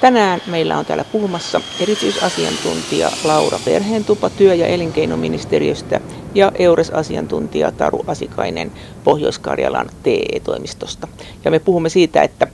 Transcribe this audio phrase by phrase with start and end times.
[0.00, 6.00] Tänään meillä on täällä puhumassa erityisasiantuntija Laura Perheentupa työ- ja elinkeinoministeriöstä
[6.34, 8.72] ja EURES-asiantuntija Taru Asikainen
[9.04, 11.08] Pohjois-Karjalan TE-toimistosta.
[11.44, 12.46] Ja me puhumme siitä, että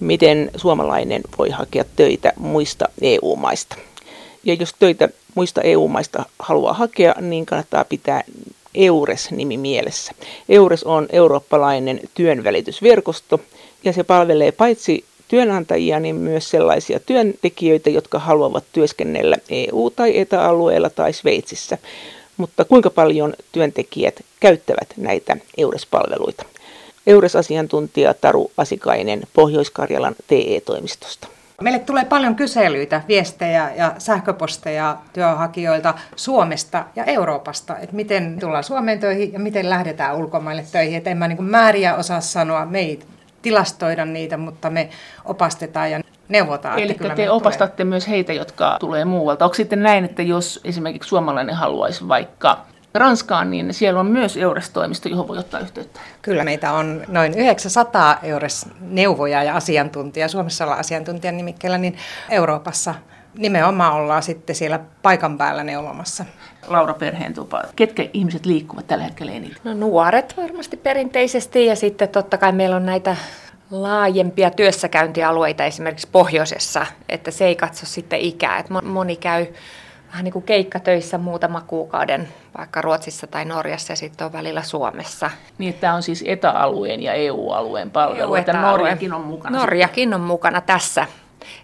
[0.00, 3.76] miten suomalainen voi hakea töitä muista EU-maista.
[4.44, 8.24] Ja jos töitä muista EU-maista haluaa hakea, niin kannattaa pitää
[8.74, 10.12] EURES-nimi mielessä.
[10.48, 13.40] EURES on eurooppalainen työnvälitysverkosto
[13.84, 20.90] ja se palvelee paitsi työnantajia, niin myös sellaisia työntekijöitä, jotka haluavat työskennellä EU- tai ETA-alueella
[20.90, 21.78] tai Sveitsissä.
[22.36, 26.44] Mutta kuinka paljon työntekijät käyttävät näitä EURES-palveluita?
[27.06, 31.28] EURES-asiantuntija Taru Asikainen Pohjois-Karjalan TE-toimistosta.
[31.60, 39.00] Meille tulee paljon kyselyitä, viestejä ja sähköposteja työhakijoilta Suomesta ja Euroopasta, että miten tullaan Suomeen
[39.00, 40.96] töihin ja miten lähdetään ulkomaille töihin.
[40.96, 43.00] Että en mä niin määriä osaa sanoa, me ei
[43.42, 44.88] tilastoida niitä, mutta me
[45.24, 46.78] opastetaan ja neuvotaan.
[46.78, 47.90] Eli te opastatte tulee.
[47.90, 49.44] myös heitä, jotka tulee muualta.
[49.44, 52.58] Onko sitten näin, että jos esimerkiksi suomalainen haluaisi vaikka
[52.94, 56.00] Ranskaan, niin siellä on myös EURES-toimisto, johon voi ottaa yhteyttä.
[56.22, 61.96] Kyllä, meitä on noin 900 EURES-neuvojaa ja asiantuntijaa, Suomessa ollaan asiantuntijan nimikkeellä, niin
[62.30, 62.94] Euroopassa
[63.38, 66.24] nimenomaan ollaan sitten siellä paikan päällä neuvomassa.
[66.66, 69.56] Laura Perheentupa, ketkä ihmiset liikkuvat tällä hetkellä eniten?
[69.64, 73.16] No nuoret varmasti perinteisesti ja sitten totta kai meillä on näitä
[73.70, 78.58] laajempia työssäkäyntialueita esimerkiksi pohjoisessa, että se ei katso sitten ikää.
[78.58, 79.46] Että moni käy
[80.12, 85.30] vähän niin kuin keikkatöissä muutama kuukauden vaikka Ruotsissa tai Norjassa ja sitten on välillä Suomessa.
[85.58, 89.58] Niin, että tämä on siis ETA-alueen ja EU-alueen palvelu, EU, että Norjakin on mukana.
[89.58, 90.14] Norjakin sitten.
[90.14, 91.06] on mukana tässä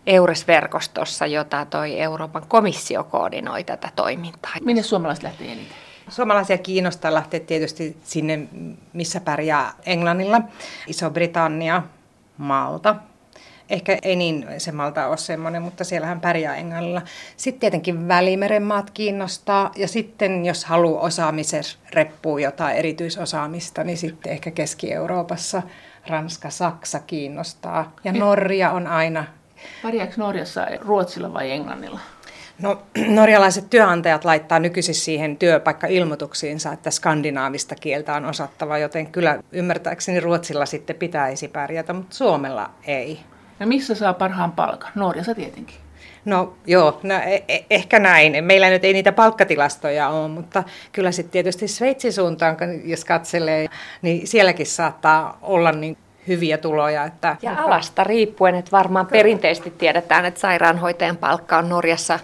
[0.06, 4.52] EURES-verkostossa, jota toi Euroopan komissio koordinoi tätä toimintaa.
[4.64, 5.76] Minne suomalaiset lähtee eniten?
[6.08, 8.48] Suomalaisia kiinnostaa lähteä tietysti sinne,
[8.92, 10.40] missä pärjää Englannilla,
[10.86, 11.82] Iso-Britannia,
[12.38, 12.96] Malta,
[13.70, 17.02] Ehkä ei niin se Malta ole semmoinen, mutta siellähän pärjää Englannilla.
[17.36, 24.32] Sitten tietenkin Välimeren maat kiinnostaa ja sitten jos haluaa osaamisen reppua jotain erityisosaamista, niin sitten
[24.32, 25.62] ehkä Keski-Euroopassa
[26.06, 29.24] Ranska, Saksa kiinnostaa ja Norja on aina.
[29.82, 32.00] Pärjääkö Norjassa Ruotsilla vai Englannilla?
[32.62, 40.20] No, norjalaiset työnantajat laittaa nykyisin siihen työpaikkailmoituksiinsa, että skandinaavista kieltä on osattava, joten kyllä ymmärtääkseni
[40.20, 43.20] Ruotsilla sitten pitäisi pärjätä, mutta Suomella ei.
[43.60, 44.92] Ja missä saa parhaan palkan?
[44.94, 45.76] Norjassa tietenkin.
[46.24, 48.44] No joo, no, e- e- ehkä näin.
[48.44, 53.68] Meillä nyt ei niitä palkkatilastoja ole, mutta kyllä sitten tietysti Sveitsin suuntaan, jos katselee,
[54.02, 55.97] niin sielläkin saattaa olla niin
[56.28, 57.05] hyviä tuloja.
[57.05, 59.19] Että, ja alasta riippuen, että varmaan kyllä.
[59.19, 62.19] perinteisesti tiedetään, että sairaanhoitajan palkka on Norjassa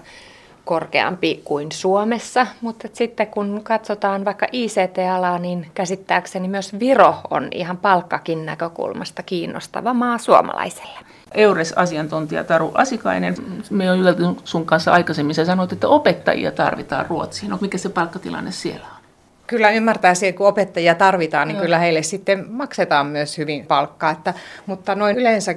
[0.65, 7.77] korkeampi kuin Suomessa, mutta sitten kun katsotaan vaikka ICT-alaa, niin käsittääkseni myös Viro on ihan
[7.77, 10.99] palkkakin näkökulmasta kiinnostava maa suomalaiselle.
[11.35, 13.35] EURES-asiantuntija Taru Asikainen,
[13.71, 17.51] me on juteltu sun kanssa aikaisemmin, sä sanoit, että opettajia tarvitaan Ruotsiin.
[17.51, 19.04] No, mikä se palkkatilanne siellä on?
[19.47, 21.63] Kyllä ymmärtää että kun opettajia tarvitaan, niin Joo.
[21.63, 24.11] kyllä heille sitten maksetaan myös hyvin palkkaa.
[24.11, 24.35] Että,
[24.67, 25.55] mutta noin yleensä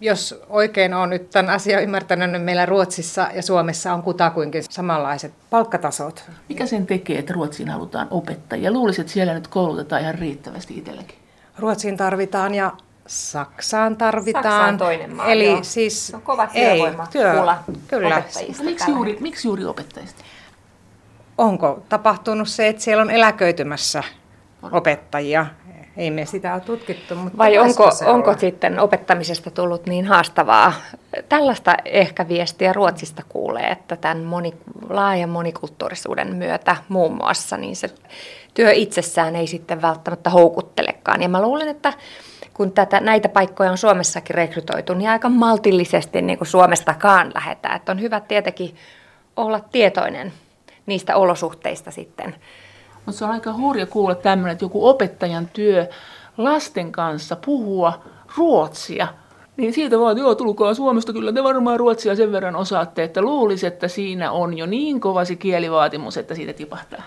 [0.00, 5.32] jos oikein on nyt tämän asian ymmärtänyt, niin meillä Ruotsissa ja Suomessa on kutakuinkin samanlaiset
[5.50, 6.24] palkkatasot.
[6.48, 8.72] Mikä sen tekee, että Ruotsiin halutaan opettajia?
[8.72, 11.18] Luulisin, että siellä nyt koulutetaan ihan riittävästi itselläkin.
[11.58, 12.72] Ruotsiin tarvitaan ja
[13.06, 14.44] Saksaan tarvitaan.
[14.44, 15.58] Saksa on toinen maa, Eli joo.
[15.62, 17.32] siis se on kova työvoima, ei, työ,
[17.88, 18.22] kyllä.
[18.62, 20.24] Miksi juuri, miksi juuri opettajista?
[21.40, 24.02] Onko tapahtunut se, että siellä on eläköitymässä
[24.72, 25.46] opettajia?
[25.96, 27.14] Ei me sitä ole tutkittu.
[27.14, 30.72] Mutta Vai onko, onko sitten opettamisesta tullut niin haastavaa?
[31.28, 34.54] Tällaista ehkä viestiä Ruotsista kuulee, että tämän moni,
[34.88, 37.90] laajan monikulttuurisuuden myötä muun muassa, niin se
[38.54, 41.22] työ itsessään ei sitten välttämättä houkuttelekaan.
[41.22, 41.92] Ja mä luulen, että
[42.54, 47.76] kun tätä, näitä paikkoja on Suomessakin rekrytoitu, niin aika maltillisesti niin kuin Suomestakaan lähetään.
[47.76, 48.76] Että on hyvä tietenkin
[49.36, 50.32] olla tietoinen
[50.90, 52.34] niistä olosuhteista sitten.
[53.06, 55.86] Mutta se on aika hurja kuulla tämmöinen, että joku opettajan työ
[56.36, 58.02] lasten kanssa puhua
[58.36, 59.08] ruotsia.
[59.56, 63.22] Niin siitä vaan, että joo, tulkaa Suomesta, kyllä te varmaan ruotsia sen verran osaatte, että
[63.22, 67.02] luulisi, että siinä on jo niin kova se kielivaatimus, että siitä tipahtaa.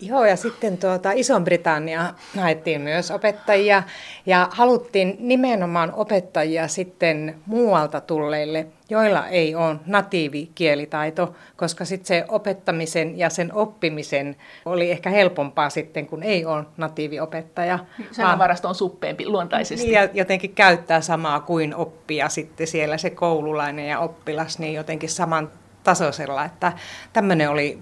[0.00, 3.82] Joo, ja sitten tuota, Iso-Britannia haettiin myös opettajia
[4.26, 13.18] ja haluttiin nimenomaan opettajia sitten muualta tulleille, joilla ei ole natiivikielitaito, koska sitten se opettamisen
[13.18, 17.78] ja sen oppimisen oli ehkä helpompaa sitten, kun ei ole natiiviopettaja.
[18.10, 19.86] Sananvarasto on suppeempi luontaisesti.
[19.86, 25.08] Niin, ja jotenkin käyttää samaa kuin oppia sitten siellä se koululainen ja oppilas, niin jotenkin
[25.08, 25.50] saman
[25.84, 26.72] tasoisella, että
[27.12, 27.78] tämmöinen oli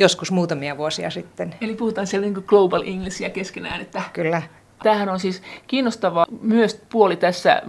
[0.00, 1.54] joskus muutamia vuosia sitten.
[1.60, 3.80] Eli puhutaan siellä niin Global Englishia keskenään.
[3.80, 4.02] Että...
[4.12, 4.42] Kyllä.
[4.82, 7.62] Tämähän on siis kiinnostava myös puoli tässä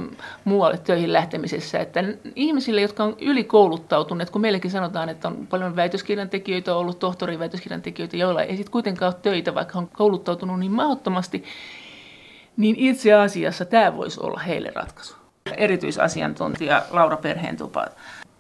[0.46, 2.04] muualle töihin lähtemisessä, että
[2.36, 7.82] ihmisille, jotka on ylikouluttautuneet, kun meillekin sanotaan, että on paljon väitöskirjan tekijöitä ollut, tohtorin väitöskirjan
[7.82, 11.44] tekijöitä, joilla ei sitten kuitenkaan ole töitä, vaikka on kouluttautunut niin mahdottomasti,
[12.58, 15.16] niin itse asiassa tämä voisi olla heille ratkaisu.
[15.58, 17.86] Erityisasiantuntija Laura Perheentupa.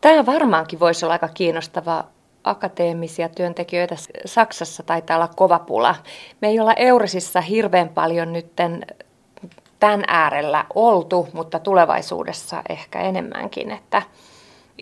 [0.02, 2.04] Tämä varmaankin voisi olla aika kiinnostava
[2.50, 5.96] akateemisia työntekijöitä Saksassa taitaa olla kova pula.
[6.42, 8.86] Me ei olla Euresissa hirveän paljon nytten
[9.80, 14.02] tämän äärellä oltu, mutta tulevaisuudessa ehkä enemmänkin, että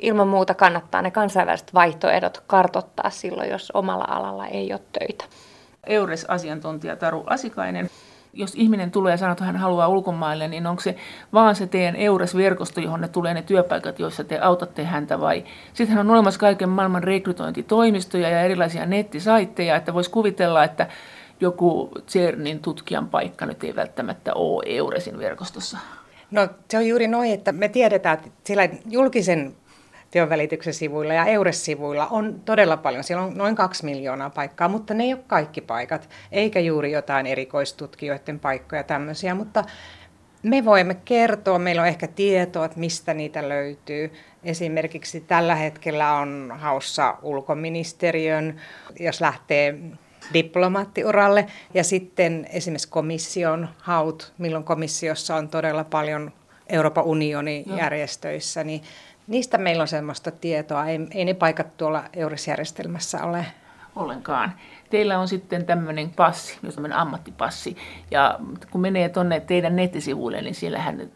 [0.02, 5.26] ilman muuta kannattaa ne kansainväliset vaihtoehdot kartottaa silloin, jos omalla alalla ei ole töitä.
[5.88, 7.90] Eures-asiantuntija Taru Asikainen
[8.38, 10.96] jos ihminen tulee ja sanoo, että hän haluaa ulkomaille, niin onko se
[11.34, 15.44] vaan se teidän EURES-verkosto, johon ne tulee ne työpaikat, joissa te autatte häntä vai
[15.74, 20.88] sittenhän on olemassa kaiken maailman rekrytointitoimistoja ja erilaisia nettisaitteja, että voisi kuvitella, että
[21.40, 25.78] joku CERNin tutkijan paikka nyt ei välttämättä ole EURESin verkostossa.
[26.32, 29.56] No se on juuri noin, että me tiedetään, että siellä julkisen
[30.12, 33.04] työnvälityksen sivuilla ja EURES-sivuilla on todella paljon.
[33.04, 37.28] Siellä on noin kaksi miljoonaa paikkaa, mutta ne ei ole kaikki paikat, eikä juuri jotain
[37.28, 39.64] erikoistutkijoiden paikkoja tämmöisiä, mutta
[40.44, 44.14] me voimme kertoa, meillä on ehkä tietoa, että mistä niitä löytyy.
[44.44, 48.62] Esimerkiksi tällä hetkellä on haussa ulkoministeriön,
[49.00, 49.80] jos lähtee
[50.34, 56.32] diplomaattiuralle, ja sitten esimerkiksi komission haut, milloin komissiossa on todella paljon
[56.70, 58.82] Euroopan unionin järjestöissä, niin
[59.28, 60.86] Niistä meillä on sellaista tietoa.
[60.86, 63.46] Ei, ei ne paikat tuolla EURES-järjestelmässä ole.
[63.96, 64.54] Ollenkaan.
[64.90, 67.78] Teillä on sitten tämmöinen passi, myös tämmöinen ammattipassi.
[68.12, 68.40] Ja
[68.72, 71.10] kun menee tuonne teidän nettisivuille, niin siellähän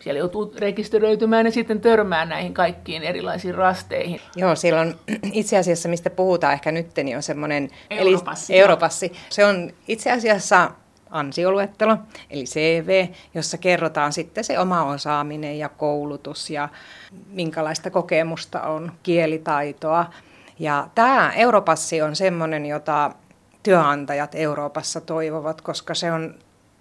[0.00, 4.20] siellä joutuu rekisteröitymään ja sitten törmää näihin kaikkiin erilaisiin rasteihin.
[4.36, 4.94] Joo, siellä on
[5.32, 8.52] itse asiassa, mistä puhutaan ehkä nyt, niin on semmoinen Europassi.
[8.52, 9.12] Eli, Europassi.
[9.30, 10.70] Se on itse asiassa
[11.12, 11.96] ansioluettelo,
[12.30, 16.68] eli CV, jossa kerrotaan sitten se oma osaaminen ja koulutus ja
[17.28, 20.06] minkälaista kokemusta on, kielitaitoa.
[20.58, 23.10] Ja tämä Europassi on semmoinen, jota
[23.62, 26.34] työnantajat Euroopassa toivovat, koska se on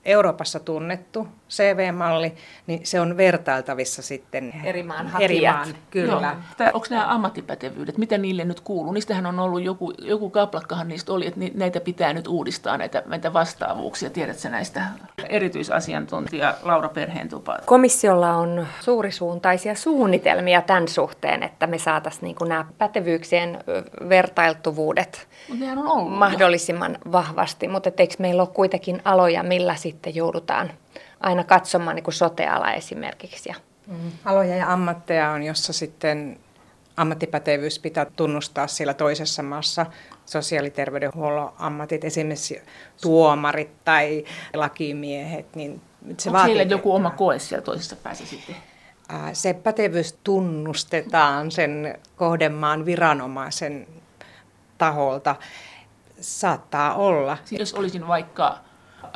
[0.05, 2.33] Euroopassa tunnettu CV-malli,
[2.67, 6.35] niin se on vertailtavissa sitten eri maan Eri maan, kyllä.
[6.59, 6.69] Joo.
[6.73, 8.93] Onko nämä ammattipätevyydet, mitä niille nyt kuuluu?
[8.93, 13.33] Niistähän on ollut joku, joku kaplakkahan niistä oli, että näitä pitää nyt uudistaa, näitä, näitä
[13.33, 14.09] vastaavuuksia.
[14.09, 14.83] Tiedätkö näistä?
[15.29, 17.57] Erityisasiantuntija Laura Perheentupa.
[17.65, 23.63] Komissiolla on suurisuuntaisia suunnitelmia tämän suhteen, että me saataisiin niin nämä pätevyyksien
[24.09, 25.27] vertailtuvuudet
[25.71, 27.11] on ollut mahdollisimman jo.
[27.11, 27.67] vahvasti.
[27.67, 30.71] Mutta eikö meillä ole kuitenkin aloja, millä sitten joudutaan
[31.21, 33.49] aina katsomaan niin kuin soteala esimerkiksi.
[33.49, 33.55] Ja.
[33.87, 34.11] Mm.
[34.25, 36.39] Aloja ja ammatteja on, jossa sitten
[36.97, 39.85] ammattipätevyys pitää tunnustaa siellä toisessa maassa.
[40.25, 42.61] Sosiaaliterveydenhuollon ammatit, esimerkiksi
[43.01, 45.55] tuomarit tai lakimiehet.
[45.55, 45.81] Niin
[46.17, 46.69] se Onko vaatii...
[46.69, 48.55] joku oma koe siellä toisessa päässä sitten?
[49.33, 53.87] Se pätevyys tunnustetaan sen kohdemaan viranomaisen
[54.77, 55.35] taholta.
[56.21, 57.37] Saattaa olla.
[57.45, 58.57] Siis jos olisin vaikka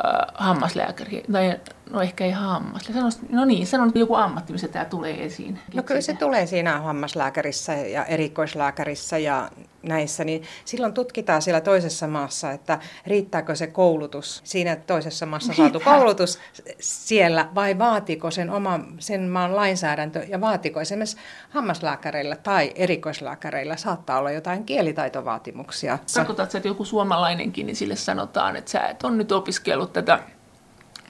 [0.05, 1.59] äh, hammaslääkäri, tai
[1.89, 2.83] no ehkä ei hammas.
[2.93, 5.59] Sanois, no niin, sanon joku ammatti, missä tämä tulee esiin.
[5.73, 9.49] No kyllä se tulee siinä hammaslääkärissä ja erikoislääkärissä ja
[9.87, 15.79] näissä, niin silloin tutkitaan siellä toisessa maassa, että riittääkö se koulutus, siinä toisessa maassa saatu
[15.79, 16.39] koulutus
[16.79, 21.17] siellä, vai vaatiko sen oman sen maan lainsäädäntö, ja vaatiko esimerkiksi
[21.49, 25.99] hammaslääkäreillä tai erikoislääkäreillä saattaa olla jotain kielitaitovaatimuksia.
[26.13, 30.19] Tarkoitatko, että joku suomalainenkin, niin sille sanotaan, että sä et ole nyt opiskellut tätä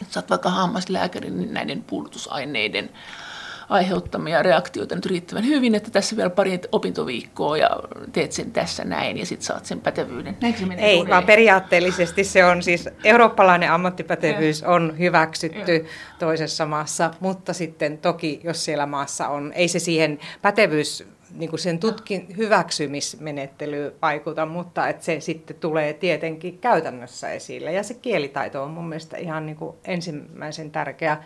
[0.02, 2.90] että sä oot vaikka hammaslääkäri, niin näiden puudutusaineiden
[3.70, 7.70] aiheuttamia reaktioita nyt riittävän hyvin, että tässä vielä pari opintoviikkoa ja
[8.12, 10.38] teet sen tässä näin ja sitten saat sen pätevyyden.
[10.42, 11.12] Näin se menee Ei, uudelleen?
[11.12, 14.70] vaan periaatteellisesti se on siis, eurooppalainen ammattipätevyys ja.
[14.70, 15.90] on hyväksytty ja.
[16.20, 21.60] toisessa maassa, mutta sitten toki, jos siellä maassa on, ei se siihen pätevyys niin kuin
[21.60, 27.74] sen tutkin hyväksymismenettely vaikuta, mutta että se sitten tulee tietenkin käytännössä esille.
[27.74, 31.18] Ja se kielitaito on mun mielestä ihan niin kuin ensimmäisen tärkeä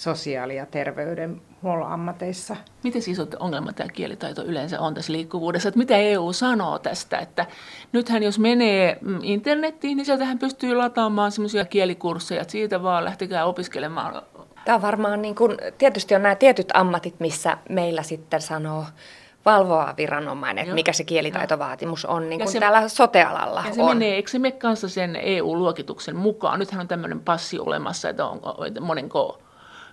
[0.00, 2.56] sosiaali- ja terveydenhuollon ammateissa.
[2.84, 5.68] Miten siis ongelma tämä kielitaito yleensä on tässä liikkuvuudessa?
[5.68, 7.18] Että mitä EU sanoo tästä?
[7.18, 7.46] Että
[7.92, 13.44] nythän jos menee mm, internettiin, niin sieltähän pystyy lataamaan semmoisia kielikursseja, että siitä vaan lähtekää
[13.44, 14.22] opiskelemaan.
[14.64, 18.84] Tämä on varmaan, niin kuin, tietysti on nämä tietyt ammatit, missä meillä sitten sanoo
[19.44, 20.74] valvoa viranomainen, Joo.
[20.74, 23.88] mikä se kielitaitovaatimus on, niin kuin se, täällä sotealalla ja se on.
[23.88, 26.58] Menee, eikö se mene kanssa sen EU-luokituksen mukaan?
[26.58, 29.38] Nythän on tämmöinen passi olemassa, että, on, että monenko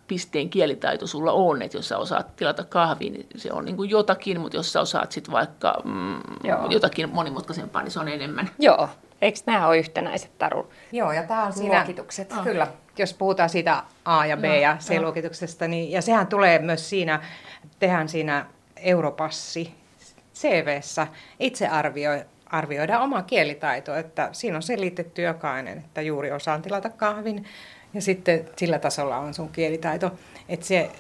[0.07, 3.89] pisteen kielitaito sulla on, että jos sä osaat tilata kahvin, niin se on niin kuin
[3.89, 6.21] jotakin, mutta jos sä osaat sitten vaikka mm,
[6.69, 8.49] jotakin monimutkaisempaa, niin se on enemmän.
[8.59, 8.89] Joo,
[9.21, 10.71] eikö nämä ole yhtenäiset Taru?
[10.91, 12.31] Joo, ja tämä on siinä, luokitukset?
[12.31, 12.43] Oh.
[12.43, 16.89] Kyllä, jos puhutaan siitä A ja B no, ja C-luokituksesta, niin, ja sehän tulee myös
[16.89, 17.21] siinä,
[17.79, 18.45] tehdään siinä
[18.75, 19.73] Europassi
[20.35, 21.07] CVssä
[21.39, 27.45] itse arvioi, arvioida oma kielitaito, että siinä on selitetty jokainen, että juuri osaan tilata kahvin
[27.94, 30.12] ja sitten sillä tasolla on sun kielitaito.
[30.50, 30.91] Että se,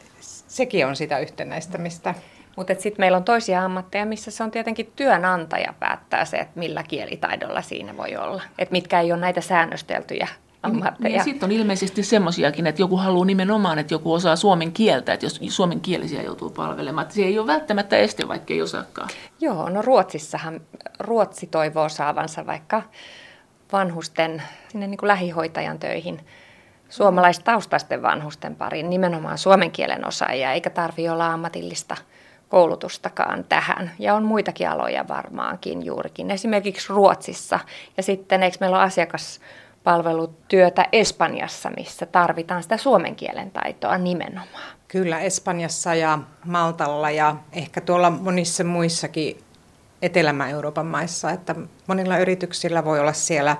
[0.47, 2.15] sekin on sitä yhtenäistämistä.
[2.55, 6.83] Mutta sitten meillä on toisia ammatteja, missä se on tietenkin työnantaja päättää se, että millä
[6.83, 8.41] kielitaidolla siinä voi olla.
[8.59, 10.27] Että mitkä ei ole näitä säännösteltyjä
[10.63, 11.15] ammatteja.
[11.15, 15.25] Niin, sitten on ilmeisesti semmoisiakin, että joku haluaa nimenomaan, että joku osaa suomen kieltä, että
[15.25, 19.09] jos suomen kielisiä joutuu palvelemaan, että se ei ole välttämättä este, vaikka ei osaakaan.
[19.41, 20.61] Joo, no Ruotsissahan
[20.99, 22.83] Ruotsi toivoo saavansa vaikka
[23.71, 26.19] vanhusten sinne niin kuin lähihoitajan töihin
[26.89, 31.97] suomalaistaustaisten vanhusten pariin, nimenomaan suomen kielen osaajia, eikä tarvitse olla ammatillista
[32.49, 33.91] koulutustakaan tähän.
[33.99, 37.59] Ja on muitakin aloja varmaankin juurikin, esimerkiksi Ruotsissa.
[37.97, 39.39] Ja sitten eikö meillä ole asiakas
[39.83, 44.77] palvelutyötä Espanjassa, missä tarvitaan sitä suomen kielen taitoa nimenomaan.
[44.87, 49.43] Kyllä, Espanjassa ja Maltalla ja ehkä tuolla monissa muissakin
[50.01, 51.55] Etelä-Euroopan maissa, että
[51.87, 53.57] monilla yrityksillä voi olla siellä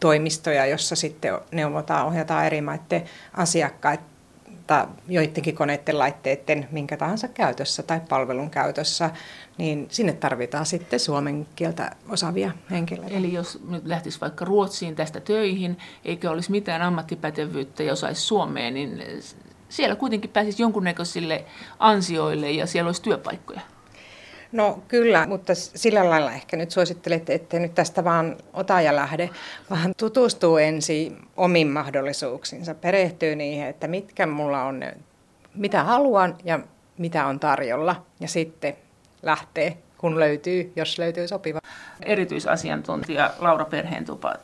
[0.00, 8.00] palvelutoimistoja, jossa sitten neuvotaan, ohjataan eri maiden asiakkaita joidenkin koneiden, laitteiden, minkä tahansa käytössä tai
[8.08, 9.10] palvelun käytössä,
[9.58, 13.14] niin sinne tarvitaan sitten suomen kieltä osaavia henkilöitä.
[13.14, 18.74] Eli jos nyt lähtisi vaikka Ruotsiin tästä töihin, eikä olisi mitään ammattipätevyyttä ja osaisi Suomeen,
[18.74, 19.02] niin
[19.68, 21.44] siellä kuitenkin pääsisi jonkunnäköisille
[21.78, 23.60] ansioille ja siellä olisi työpaikkoja.
[24.56, 29.30] No kyllä, mutta sillä lailla ehkä nyt suosittelette, että nyt tästä vaan ota ja lähde,
[29.70, 34.82] vaan tutustuu ensin omiin mahdollisuuksiinsa, perehtyy niihin, että mitkä mulla on,
[35.54, 36.60] mitä haluan ja
[36.98, 38.06] mitä on tarjolla.
[38.20, 38.76] Ja sitten
[39.22, 41.60] lähtee, kun löytyy, jos löytyy sopiva.
[42.02, 44.34] Erityisasiantuntija Laura Perheentupa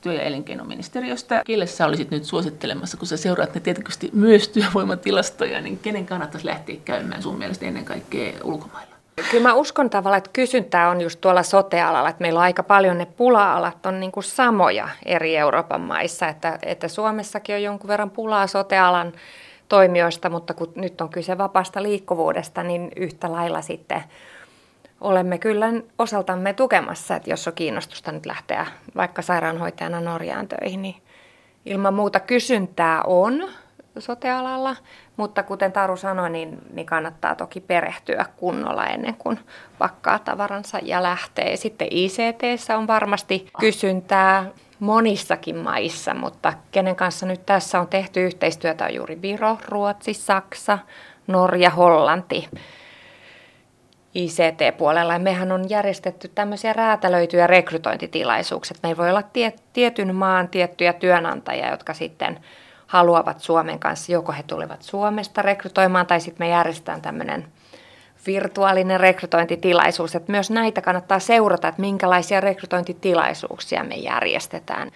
[0.00, 1.42] työ- ja elinkeinoministeriöstä.
[1.46, 6.46] Kelle sä olisit nyt suosittelemassa, kun sä seuraat ne tietysti myös työvoimatilastoja, niin kenen kannattaisi
[6.46, 9.01] lähteä käymään sun mielestä ennen kaikkea ulkomailla?
[9.30, 12.98] Kyllä mä uskon tavallaan, että kysyntää on just tuolla sote-alalla, että meillä on aika paljon
[12.98, 18.10] ne pula-alat on niin kuin samoja eri Euroopan maissa, että, että Suomessakin on jonkun verran
[18.10, 19.12] pulaa sote-alan
[19.68, 24.02] toimijoista, mutta kun nyt on kyse vapaasta liikkuvuudesta, niin yhtä lailla sitten
[25.00, 25.66] olemme kyllä
[25.98, 30.96] osaltamme tukemassa, että jos on kiinnostusta nyt lähteä vaikka sairaanhoitajana Norjaan töihin, niin
[31.66, 33.48] ilman muuta kysyntää on
[33.98, 34.76] sotealalla,
[35.16, 39.38] mutta kuten Taru sanoi, niin, niin kannattaa toki perehtyä kunnolla ennen kuin
[39.78, 41.56] pakkaa tavaransa ja lähtee.
[41.56, 44.50] Sitten ICT on varmasti kysyntää
[44.80, 50.78] monissakin maissa, mutta kenen kanssa nyt tässä on tehty yhteistyötä on juuri Viro, Ruotsi, Saksa,
[51.26, 52.48] Norja, Hollanti.
[54.14, 55.18] ICT-puolella.
[55.18, 58.76] Mehän on järjestetty tämmöisiä räätälöityjä rekrytointitilaisuuksia.
[58.82, 62.40] Meillä voi olla tie, tietyn maan tiettyjä työnantajia, jotka sitten
[62.92, 64.12] haluavat Suomen kanssa.
[64.12, 67.44] Joko he tulevat Suomesta rekrytoimaan tai sitten me järjestetään tämmöinen
[68.26, 70.14] virtuaalinen rekrytointitilaisuus.
[70.14, 74.90] Että myös näitä kannattaa seurata, että minkälaisia rekrytointitilaisuuksia me järjestetään.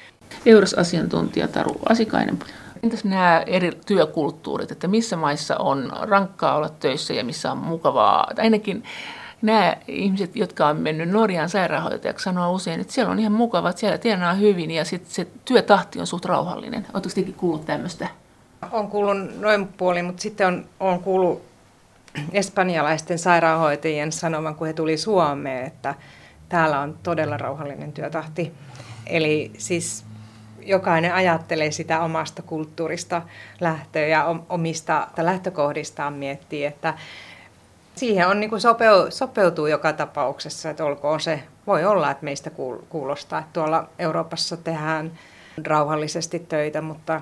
[0.46, 2.38] Eurosasiantuntija Taru Asikainen.
[2.82, 8.26] Entäs nämä eri työkulttuurit, että missä maissa on rankkaa olla töissä ja missä on mukavaa?
[8.34, 8.84] Tai ainakin
[9.46, 13.80] nämä ihmiset, jotka on mennyt Norjan sairaanhoitajaksi, sanoo usein, että siellä on ihan mukava, että
[13.80, 16.86] siellä tienaa hyvin ja sitten se työtahti on suht rauhallinen.
[16.94, 18.08] Oletteko tekin kuullut tämmöistä?
[18.72, 21.42] On kuullut noin puoli, mutta sitten on, on kuullut
[22.32, 25.94] espanjalaisten sairaanhoitajien sanoman, kun he tuli Suomeen, että
[26.48, 28.52] täällä on todella rauhallinen työtahti.
[29.06, 30.04] Eli siis
[30.62, 33.22] jokainen ajattelee sitä omasta kulttuurista
[33.60, 36.94] lähtöä ja omista lähtökohdistaan miettii, että
[37.96, 42.50] siihen on niin kuin sopeu, sopeutuu joka tapauksessa, että olkoon se, voi olla, että meistä
[42.88, 45.18] kuulostaa, että tuolla Euroopassa tehdään
[45.64, 47.20] rauhallisesti töitä, mutta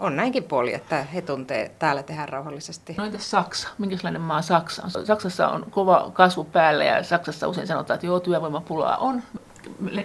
[0.00, 2.94] on näinkin puoli, että he tuntee täällä tehdään rauhallisesti.
[2.98, 3.68] No entäs Saksa?
[3.78, 5.06] Minkälainen maa Saksa on?
[5.06, 9.22] Saksassa on kova kasvu päällä ja Saksassa usein sanotaan, että joo, työvoimapulaa on.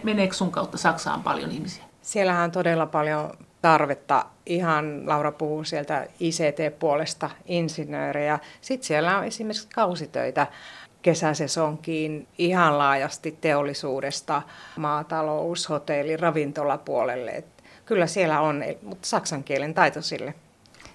[0.04, 1.84] Meneekö sun kautta Saksaan paljon ihmisiä?
[2.02, 4.26] Siellähän on todella paljon tarvetta.
[4.46, 8.40] Ihan Laura puhuu sieltä ICT-puolesta insinöörejä.
[8.62, 10.48] Sitten siellä on esimerkiksi kausitöitä
[11.02, 14.42] kesäsesonkiin ihan laajasti teollisuudesta,
[14.78, 17.32] maatalous, hotelli, ravintolapuolelle.
[17.32, 17.46] Et
[17.86, 20.34] kyllä siellä on, mutta saksan kielen taito sille.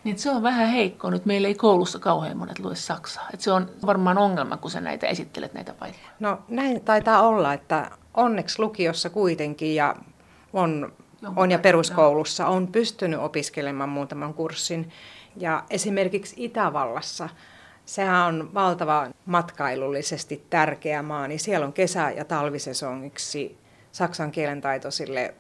[0.04, 1.10] Niin se on vähän heikko.
[1.10, 3.28] Nyt meillä ei koulussa kauhean monet lue saksaa.
[3.34, 6.10] Et se on varmaan ongelma, kun sä näitä esittelet näitä paikkoja.
[6.20, 9.96] No näin taitaa olla, että onneksi lukiossa kuitenkin ja
[10.52, 10.92] on,
[11.36, 14.92] on ja peruskoulussa on pystynyt opiskelemaan muutaman kurssin.
[15.36, 17.28] Ja esimerkiksi Itävallassa,
[17.84, 23.58] sehän on valtava matkailullisesti tärkeä maa, niin siellä on kesä- ja talvisesongiksi
[23.92, 25.34] saksan kielen taitoisille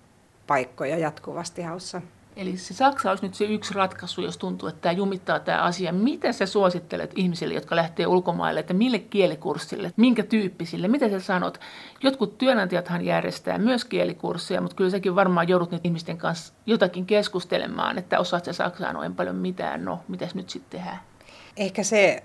[0.46, 2.02] paikkoja jatkuvasti haussa.
[2.38, 5.92] Eli se Saksa olisi nyt se yksi ratkaisu, jos tuntuu, että tämä jumittaa tämä asia.
[5.92, 11.60] Mitä sä suosittelet ihmisille, jotka lähtee ulkomaille, että mille kielikurssille, minkä tyyppisille, mitä sä sanot?
[12.02, 17.98] Jotkut työnantajathan järjestää myös kielikursseja, mutta kyllä säkin varmaan joudut nyt ihmisten kanssa jotakin keskustelemaan,
[17.98, 21.00] että osaat sä Saksaa noin paljon mitään, no mitäs nyt sitten tehdään?
[21.56, 22.22] Ehkä se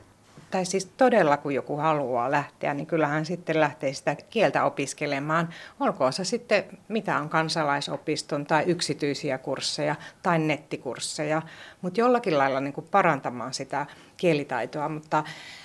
[0.51, 5.49] tai siis todella kun joku haluaa lähteä, niin kyllähän sitten lähtee sitä kieltä opiskelemaan.
[5.79, 11.41] Olkoon se sitten mitä on kansalaisopiston tai yksityisiä kursseja tai nettikursseja,
[11.81, 13.85] mutta jollakin lailla niin kuin parantamaan sitä
[14.17, 15.23] kielitaitoa, mutta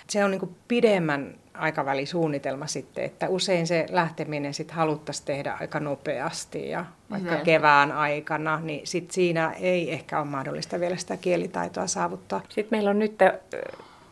[0.09, 5.81] se on niin kuin pidemmän aikavälisuunnitelma sitten, että usein se lähteminen sitten haluttaisiin tehdä aika
[5.81, 7.45] nopeasti ja vaikka Näin.
[7.45, 12.41] kevään aikana, niin sit siinä ei ehkä ole mahdollista vielä sitä kielitaitoa saavuttaa.
[12.49, 13.19] Sitten meillä on nyt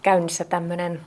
[0.06, 1.00] käynnissä tämmöinen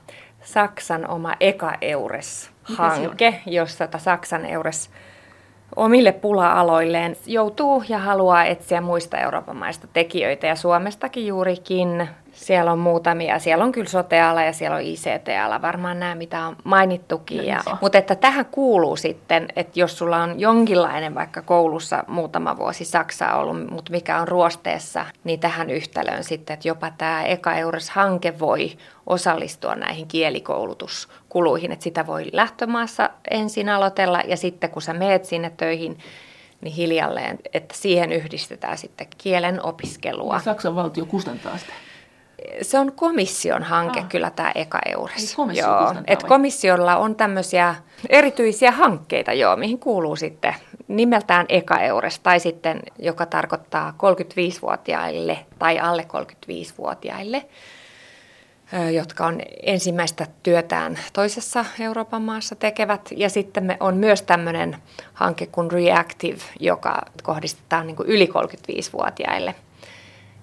[0.44, 4.90] Saksan oma Eka Eures-hanke, jossa Saksan Eures
[5.76, 10.48] omille pula-aloilleen joutuu ja haluaa etsiä muista Euroopan maista tekijöitä.
[10.48, 13.40] Ja Suomestakin juurikin siellä on muutamia.
[13.40, 17.46] Siellä on kyllä soteala ja siellä on ICT-ala, varmaan nämä, mitä on mainittukin.
[17.46, 22.86] Ja, mutta että tähän kuuluu sitten, että jos sulla on jonkinlainen vaikka koulussa muutama vuosi
[22.86, 28.40] Saksaa ollut, mutta mikä on ruosteessa, niin tähän yhtälöön sitten, että jopa tämä Eka Eures-hanke
[28.40, 28.72] voi
[29.08, 35.52] osallistua näihin kielikoulutuskuluihin, että sitä voi lähtömaassa ensin aloitella ja sitten kun sä meet sinne
[35.58, 35.98] töihin,
[36.62, 40.34] niin hiljalleen, että siihen yhdistetään sitten kielen opiskelua.
[40.34, 41.74] Ja Saksan valtio kustantaa sitä
[42.62, 44.10] se on komission hanke ah.
[44.10, 45.36] kyllä tämä Eka Eures.
[45.54, 47.76] Joo, et komissiolla on tämmöisiä
[48.10, 50.56] erityisiä hankkeita, joo, mihin kuuluu sitten
[50.88, 57.46] nimeltään Eka Eures, tai sitten joka tarkoittaa 35-vuotiaille tai alle 35-vuotiaille,
[58.94, 63.10] jotka on ensimmäistä työtään toisessa Euroopan maassa tekevät.
[63.16, 64.78] Ja sitten me on myös tämmöinen
[65.14, 69.56] hanke kuin Reactive, joka kohdistetaan niin yli 35-vuotiaille–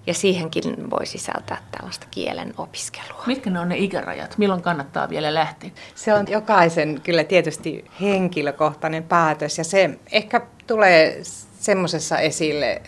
[0.07, 3.23] ja siihenkin voi sisältää tällaista kielen opiskelua.
[3.25, 4.37] Mitkä ne on ne ikärajat?
[4.37, 5.69] Milloin kannattaa vielä lähteä?
[5.95, 11.21] Se on jokaisen kyllä tietysti henkilökohtainen päätös ja se ehkä tulee
[11.59, 12.81] semmoisessa esille.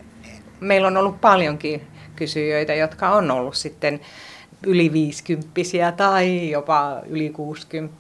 [0.60, 4.00] Meillä on ollut paljonkin kysyjöitä, jotka on ollut sitten
[4.68, 7.98] yli 50 tai jopa yli 60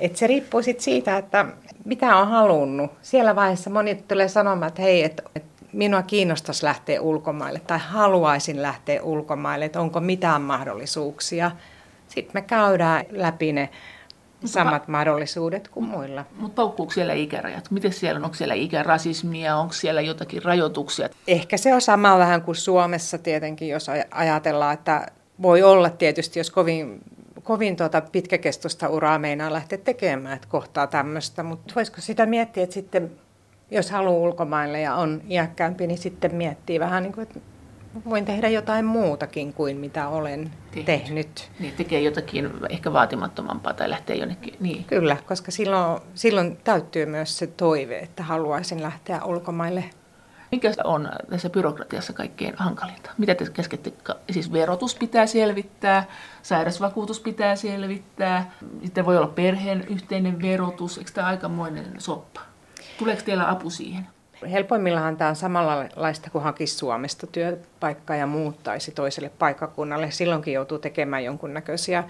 [0.00, 1.46] Et se riippuu sitten siitä, että
[1.84, 2.90] mitä on halunnut.
[3.02, 5.22] Siellä vaiheessa moni tulee sanomaan, että hei, että
[5.72, 11.50] minua kiinnostaisi lähteä ulkomaille tai haluaisin lähteä ulkomaille, että onko mitään mahdollisuuksia.
[12.08, 13.68] Sitten me käydään läpi ne
[14.44, 16.24] samat mutta, mahdollisuudet kuin muilla.
[16.38, 17.70] Mutta paukkuuko siellä ikärajat?
[17.70, 18.24] Miten siellä on?
[18.24, 19.56] Onko siellä ikärasismia?
[19.56, 21.08] Onko siellä jotakin rajoituksia?
[21.26, 25.06] Ehkä se on sama vähän kuin Suomessa tietenkin, jos ajatellaan, että
[25.42, 27.00] voi olla tietysti, jos kovin,
[27.42, 31.42] kovin tuota pitkäkestoista uraa meinaa lähteä tekemään, että kohtaa tämmöistä.
[31.42, 33.10] Mutta voisiko sitä miettiä, että sitten
[33.70, 37.40] jos haluaa ulkomaille ja on iäkkäämpi, niin sitten miettii vähän niin kuin, että
[38.10, 40.86] voin tehdä jotain muutakin kuin mitä olen tehnyt.
[40.86, 41.50] tehnyt.
[41.58, 44.54] Niin, tekee jotakin ehkä vaatimattomampaa tai lähtee jonnekin.
[44.60, 44.84] Niin.
[44.84, 49.84] Kyllä, koska silloin, silloin täyttyy myös se toive, että haluaisin lähteä ulkomaille.
[50.52, 53.10] Mikä on tässä byrokratiassa kaikkein hankalinta?
[53.18, 53.92] Mitä te keskette?
[54.30, 56.04] Siis verotus pitää selvittää,
[56.42, 58.50] sairausvakuutus pitää selvittää,
[58.84, 60.98] sitten voi olla perheen yhteinen verotus.
[60.98, 62.40] Eikö tämä aikamoinen soppa?
[62.98, 64.06] Tuleeko teillä apu siihen?
[64.50, 70.10] Helpoimmillahan tämä on samanlaista kuin hakisi Suomesta työpaikkaa ja muuttaisi toiselle paikkakunnalle.
[70.10, 72.04] Silloinkin joutuu tekemään jonkunnäköisiä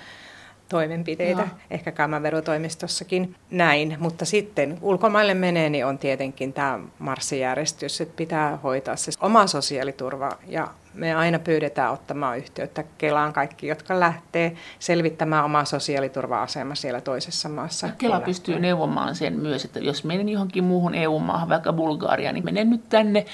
[0.68, 1.50] toimenpiteitä, Joo.
[1.70, 3.96] ehkä käymään verotoimistossakin näin.
[4.00, 10.30] Mutta sitten ulkomaille menee, niin on tietenkin tämä marssijärjestys, että pitää hoitaa se oma sosiaaliturva
[10.46, 10.68] ja
[10.98, 17.86] me aina pyydetään ottamaan yhteyttä Kelaan kaikki, jotka lähtee selvittämään omaa sosiaaliturva-asema siellä toisessa maassa.
[17.86, 22.44] Ja Kela pystyy neuvomaan sen myös, että jos menen johonkin muuhun EU-maahan, vaikka Bulgaria, niin
[22.44, 23.26] menen nyt tänne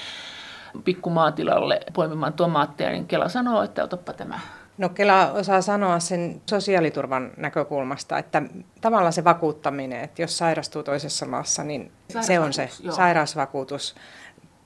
[0.83, 4.39] pikkumaatilalle poimimaan tomaatteja, niin Kela sanoo, että otapa tämä
[4.77, 8.41] No Kela osaa sanoa sen sosiaaliturvan näkökulmasta, että
[8.81, 12.95] tavallaan se vakuuttaminen, että jos sairastuu toisessa maassa, niin se on se joo.
[12.95, 13.95] sairausvakuutus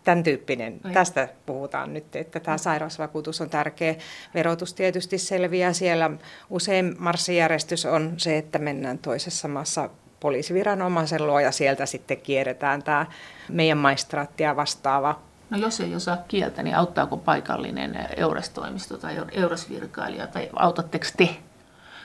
[0.04, 0.80] tämän tyyppinen.
[0.84, 0.94] Ai.
[0.94, 3.96] Tästä puhutaan nyt, että tämä sairausvakuutus on tärkeä.
[4.34, 6.12] Verotus tietysti selviää siellä.
[6.50, 13.06] Usein marssijärjestys on se, että mennään toisessa maassa poliisiviranomaisen luo ja sieltä sitten kierretään tämä
[13.50, 20.50] meidän maistraattia vastaava No jos ei osaa kieltä, niin auttaako paikallinen Eures-toimisto tai Eures-virkailija tai
[20.54, 21.30] autatteko te?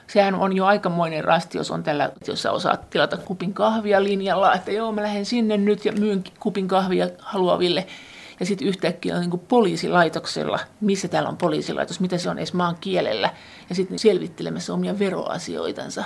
[0.06, 4.54] Sehän on jo aikamoinen rasti, jos on tällä, jos sä osaat tilata kupin kahvia linjalla,
[4.54, 7.86] että joo mä lähden sinne nyt ja myyn kupin kahvia haluaville.
[8.40, 12.76] Ja sitten yhtäkkiä on niin poliisilaitoksella, missä täällä on poliisilaitos, mitä se on edes maan
[12.80, 13.30] kielellä.
[13.68, 16.04] Ja sitten selvittelemässä omia veroasioitansa.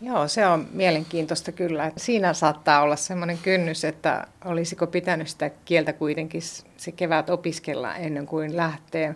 [0.00, 1.92] Joo, se on mielenkiintoista kyllä.
[1.96, 6.42] Siinä saattaa olla sellainen kynnys, että olisiko pitänyt sitä kieltä kuitenkin
[6.76, 9.14] se kevät opiskella ennen kuin lähtee.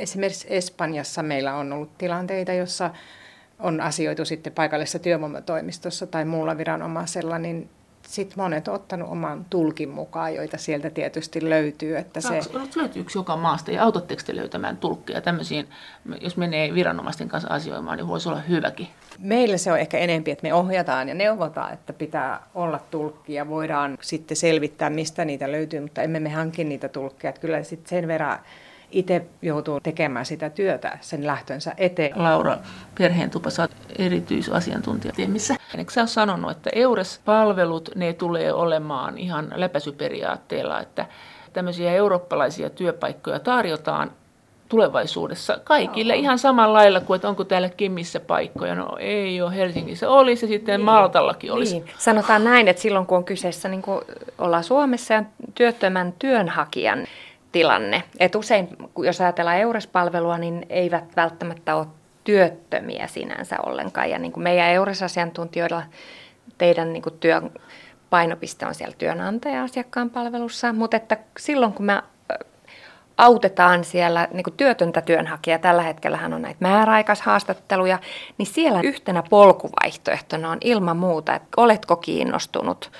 [0.00, 2.90] Esimerkiksi Espanjassa meillä on ollut tilanteita, jossa
[3.58, 7.70] on asioitu sitten paikallisessa työvoimatoimistossa tai muulla viranomaisella, niin
[8.06, 11.96] sitten monet on ottanut oman tulkin mukaan, joita sieltä tietysti löytyy.
[11.96, 12.40] Että se...
[12.76, 15.68] Löytyykö joka maasta ja autatteko te löytämään tulkkeja tämmöisiin,
[16.20, 18.88] jos menee viranomaisten kanssa asioimaan, niin voisi olla hyväkin?
[19.18, 23.48] Meillä se on ehkä enempi, että me ohjataan ja neuvotaan, että pitää olla tulkki ja
[23.48, 27.32] voidaan sitten selvittää, mistä niitä löytyy, mutta emme me hankin niitä tulkkeja.
[27.32, 28.38] Kyllä sitten sen verran
[28.92, 32.12] itse joutuu tekemään sitä työtä sen lähtönsä eteen.
[32.16, 32.58] Laura
[32.98, 35.56] Perheentupa, sä oot erityisasiantuntija missä.
[35.78, 41.06] Eikö sä ole sanonut, että EURES-palvelut, ne tulee olemaan ihan läpäisyperiaatteella, että
[41.52, 44.10] tämmöisiä eurooppalaisia työpaikkoja tarjotaan
[44.68, 48.74] tulevaisuudessa kaikille ihan samalla lailla kuin, että onko täällä Kemissä paikkoja.
[48.74, 50.84] No ei ole, Helsingissä olisi, sitten niin.
[50.84, 51.80] Maltallakin olisi.
[51.80, 51.90] Niin.
[51.98, 54.00] Sanotaan näin, että silloin kun on kyseessä, niin kuin
[54.38, 55.22] ollaan Suomessa ja
[55.54, 57.06] työttömän työnhakijan
[57.52, 58.02] tilanne.
[58.20, 58.68] Et usein,
[59.04, 61.86] jos ajatellaan EURES-palvelua, niin eivät välttämättä ole
[62.24, 64.10] työttömiä sinänsä ollenkaan.
[64.10, 65.82] Ja niin kuin meidän EURES-asiantuntijoilla
[66.58, 67.50] teidän niin kuin työn
[68.10, 72.02] painopiste on siellä työnantaja-asiakkaan palvelussa, mutta että silloin kun me
[73.18, 77.98] autetaan siellä niin kuin työtöntä työnhakijaa, tällä hetkellä on näitä määräaikaishaastatteluja,
[78.38, 82.90] niin siellä yhtenä polkuvaihtoehtona on ilman muuta, että oletko kiinnostunut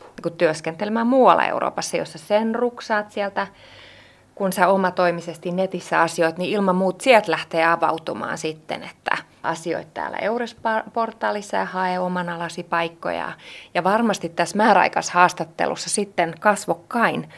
[0.00, 3.46] niin kuin työskentelemään muualla Euroopassa, jossa sen ruksaat sieltä
[4.38, 10.16] kun sä omatoimisesti netissä asioit, niin ilman muut sieltä lähtee avautumaan sitten, että asioit täällä
[10.16, 13.32] Eures-portaalissa ja hae oman alasi paikkoja.
[13.74, 17.28] Ja varmasti tässä määräaikaishaastattelussa sitten kasvokkain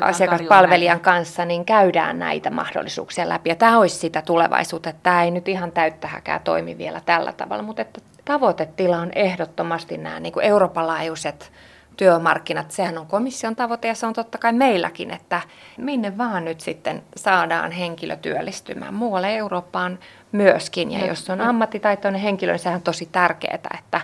[0.00, 3.50] asiakaspalvelijan kanssa, niin käydään näitä mahdollisuuksia läpi.
[3.50, 7.62] Ja tämä olisi sitä tulevaisuutta, että tämä ei nyt ihan täyttähäkää toimi vielä tällä tavalla,
[7.62, 11.52] mutta että tavoitetila on ehdottomasti nämä niin kuin Euroopan laajuiset
[12.00, 12.70] työmarkkinat.
[12.70, 15.40] Sehän on komission tavoite ja se on totta kai meilläkin, että
[15.76, 18.94] minne vaan nyt sitten saadaan henkilö työllistymään.
[18.94, 19.98] Muualle Eurooppaan
[20.32, 20.90] myöskin.
[20.90, 24.00] Ja jos on ammattitaitoinen henkilö, niin sehän on tosi tärkeää, että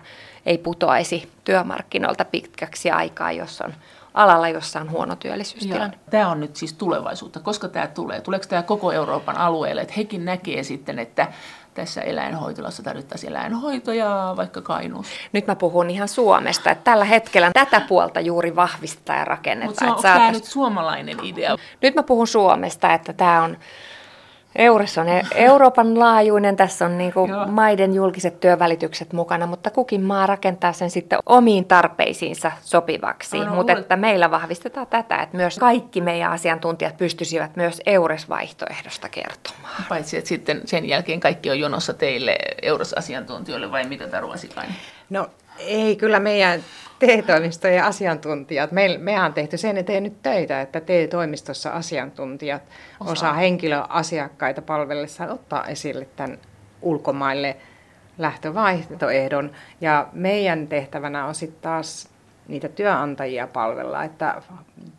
[0.47, 3.75] ei putoaisi työmarkkinoilta pitkäksi aikaa, jos on
[4.15, 5.99] alalla, jossa on huono työllisyystilanne.
[6.11, 7.41] Tämä on nyt siis tulevaisuutta.
[7.41, 8.21] Koska tämä tulee?
[8.21, 9.81] Tuleeko tämä koko Euroopan alueelle?
[9.81, 11.27] Että hekin näkee sitten, että
[11.77, 15.12] tässä eläinhoitolassa tarvittaisiin eläinhoitoja vaikka Kainuussa.
[15.33, 19.89] Nyt mä puhun ihan Suomesta, että tällä hetkellä tätä puolta juuri vahvistaa ja rakennetaan.
[19.89, 21.57] Mutta se on, tämä nyt suomalainen idea?
[21.83, 23.57] Nyt mä puhun Suomesta, että tämä on
[24.57, 30.03] EURES on e- Euroopan laajuinen, tässä on niin kuin maiden julkiset työvälitykset mukana, mutta kukin
[30.03, 33.38] maa rakentaa sen sitten omiin tarpeisiinsa sopivaksi.
[33.38, 39.85] No, mutta että meillä vahvistetaan tätä, että myös kaikki meidän asiantuntijat pystyisivät myös EURES-vaihtoehdosta kertomaan.
[39.88, 44.75] Paitsi, että sitten sen jälkeen kaikki on jonossa teille EURES-asiantuntijoille vai mitä Taru Asikainen?
[45.11, 45.27] No
[45.59, 46.61] ei, kyllä meidän
[46.99, 52.63] TE-toimistojen asiantuntijat, me, mehän on tehty sen eteen nyt töitä, että TE-toimistossa asiantuntijat
[53.01, 56.39] osaa, osaa henkilöasiakkaita palvellessaan ottaa esille tämän
[56.83, 57.57] ulkomaille
[58.19, 59.51] lähtövaihtoehdon.
[59.81, 62.09] Ja meidän tehtävänä on sitten taas
[62.49, 64.43] niitä työnantajia palvella, että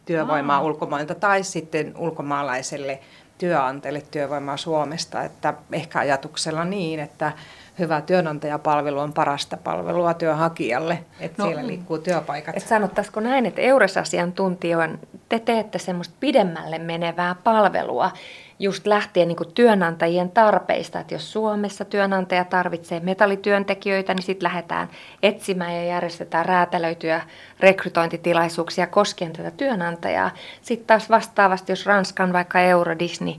[0.06, 0.64] työvoimaa Aa.
[0.64, 3.00] ulkomailta tai sitten ulkomaalaiselle
[3.38, 5.24] työnantajalle työvoimaa Suomesta.
[5.24, 7.32] Että ehkä ajatuksella niin, että
[7.80, 12.58] hyvä työnantajapalvelu on parasta palvelua työnhakijalle, että no, siellä liikkuu työpaikat.
[12.58, 18.12] Et sanottaisiko näin, että EURES-asiantuntijoin te teette semmoista pidemmälle menevää palvelua,
[18.60, 24.90] just lähtien niin työnantajien tarpeista, että jos Suomessa työnantaja tarvitsee metallityöntekijöitä, niin sitten lähdetään
[25.24, 27.22] etsimään ja järjestetään räätälöityjä
[27.60, 30.32] rekrytointitilaisuuksia koskien tätä työnantajaa.
[30.62, 33.34] Sitten taas vastaavasti, jos Ranskan vaikka Euro Disney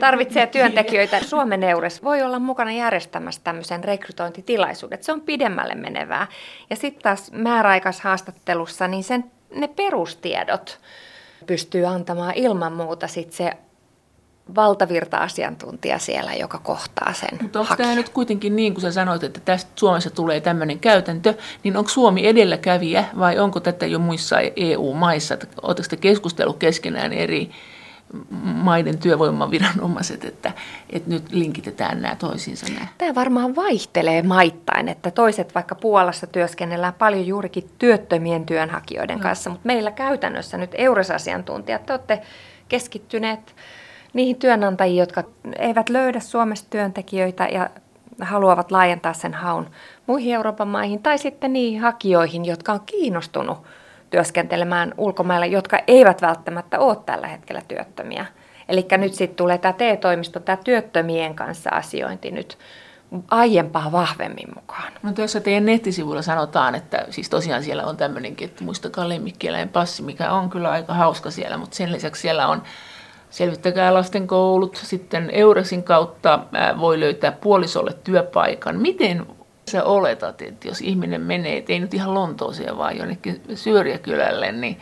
[0.00, 4.98] tarvitsee työntekijöitä, Suomen Eures voi olla mukana järjestämässä tämmöisen rekrytointitilaisuuden.
[5.00, 6.26] Se on pidemmälle menevää.
[6.70, 10.80] Ja sitten taas määräaikaishaastattelussa, niin sen, ne perustiedot
[11.46, 13.52] pystyy antamaan ilman muuta sit se
[14.54, 19.40] valtavirta-asiantuntija siellä, joka kohtaa sen Mutta onko tämä nyt kuitenkin niin, kuin sä sanoit, että
[19.40, 25.38] tästä Suomessa tulee tämmöinen käytäntö, niin onko Suomi edelläkävijä vai onko tätä jo muissa EU-maissa?
[25.62, 27.50] Oletteko te keskustellut keskenään eri
[28.42, 30.52] maiden työvoimaviranomaiset, että,
[30.90, 32.86] että nyt linkitetään nämä toisiinsa nämä?
[32.98, 39.22] Tämä varmaan vaihtelee maittain, että toiset vaikka Puolassa työskennellään paljon juurikin työttömien työnhakijoiden no.
[39.22, 42.22] kanssa, mutta meillä käytännössä nyt EURES-asiantuntijat, te olette
[42.68, 43.54] keskittyneet
[44.12, 45.24] niihin työnantajiin, jotka
[45.58, 47.70] eivät löydä Suomesta työntekijöitä ja
[48.20, 49.70] haluavat laajentaa sen haun
[50.06, 53.58] muihin Euroopan maihin, tai sitten niihin hakijoihin, jotka on kiinnostunut
[54.10, 58.26] työskentelemään ulkomailla, jotka eivät välttämättä ole tällä hetkellä työttömiä.
[58.68, 62.58] Eli nyt sitten tulee tämä TE-toimisto, tämä työttömien kanssa asiointi nyt
[63.30, 64.92] aiempaa vahvemmin mukaan.
[65.02, 70.02] No tuossa teidän nettisivuilla sanotaan, että siis tosiaan siellä on tämmöinenkin, että muistakaa lemmikkieläin passi,
[70.02, 72.62] mikä on kyllä aika hauska siellä, mutta sen lisäksi siellä on
[73.32, 76.38] selvittäkää lasten koulut, sitten Euresin kautta
[76.80, 78.80] voi löytää puolisolle työpaikan.
[78.80, 79.26] Miten
[79.70, 84.78] sä oletat, että jos ihminen menee, ei nyt ihan Lontooseen vaan jonnekin Syyriakylälle, niin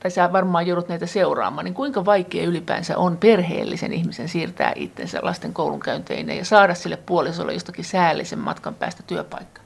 [0.00, 5.18] tai sä varmaan joudut näitä seuraamaan, niin kuinka vaikea ylipäänsä on perheellisen ihmisen siirtää itsensä
[5.22, 9.60] lasten koulunkäynteineen ja saada sille puolisolle jostakin säällisen matkan päästä työpaikka?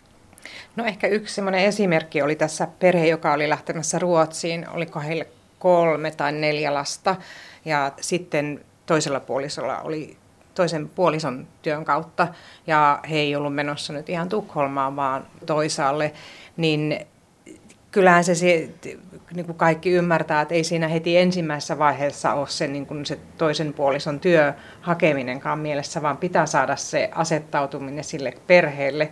[0.76, 4.68] No ehkä yksi semmoinen esimerkki oli tässä perhe, joka oli lähtemässä Ruotsiin.
[4.68, 5.26] Oliko heille
[5.58, 7.16] kolme tai neljä lasta
[7.68, 10.16] ja sitten toisella puolisolla oli
[10.54, 12.28] toisen puolison työn kautta
[12.66, 16.12] ja he ei ollut menossa nyt ihan Tukholmaan, vaan toisaalle,
[16.56, 17.06] niin
[17.90, 18.34] kyllähän se,
[19.34, 23.18] niin kuin kaikki ymmärtää, että ei siinä heti ensimmäisessä vaiheessa ole se, niin kuin se
[23.38, 29.10] toisen puolison työ hakeminenkaan mielessä, vaan pitää saada se asettautuminen sille perheelle,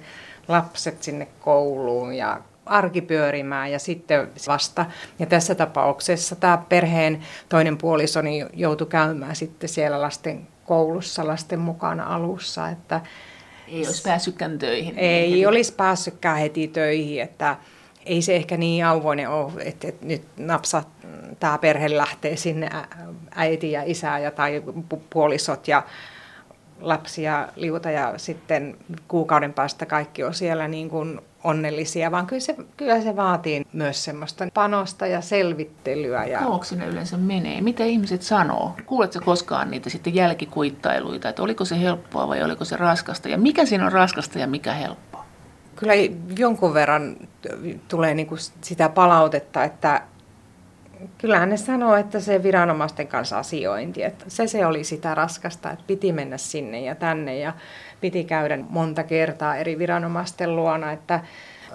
[0.49, 4.87] lapset sinne kouluun ja arki pyörimään ja sitten vasta.
[5.19, 12.15] Ja tässä tapauksessa tämä perheen toinen puolisoni joutui käymään sitten siellä lasten koulussa lasten mukana
[12.15, 12.69] alussa.
[12.69, 13.01] Että
[13.69, 14.99] ei olisi päässytkään töihin.
[14.99, 15.47] Ei heti.
[15.47, 17.57] olisi päässytkään heti töihin, että
[18.07, 20.83] ei se ehkä niin auvoinen ole, että, että nyt napsa
[21.41, 22.71] tämä perhe lähtee sinne
[23.35, 24.63] äiti ja isä ja tai
[25.11, 25.83] puolisot ja
[26.81, 28.77] lapsia liuta ja sitten
[29.09, 34.05] kuukauden päästä kaikki on siellä niin kuin onnellisia, vaan kyllä se, kyllä se vaatii myös
[34.05, 36.25] semmoista panosta ja selvittelyä.
[36.25, 36.39] Ja...
[36.39, 37.61] Kauanko sinne yleensä menee?
[37.61, 38.73] Mitä ihmiset sanoo?
[38.87, 43.29] Kuuletko koskaan niitä sitten jälkikuittailuita, että oliko se helppoa vai oliko se raskasta?
[43.29, 45.25] Ja mikä siinä on raskasta ja mikä helppoa?
[45.77, 45.93] Kyllä
[46.39, 47.17] jonkun verran
[47.89, 50.03] tulee niin kuin sitä palautetta, että
[51.19, 55.85] kyllähän ne sanoo, että se viranomaisten kanssa asiointi, että se, se oli sitä raskasta, että
[55.87, 57.53] piti mennä sinne ja tänne ja
[58.01, 60.93] piti käydä monta kertaa eri viranomaisten luona.
[60.93, 61.21] Että,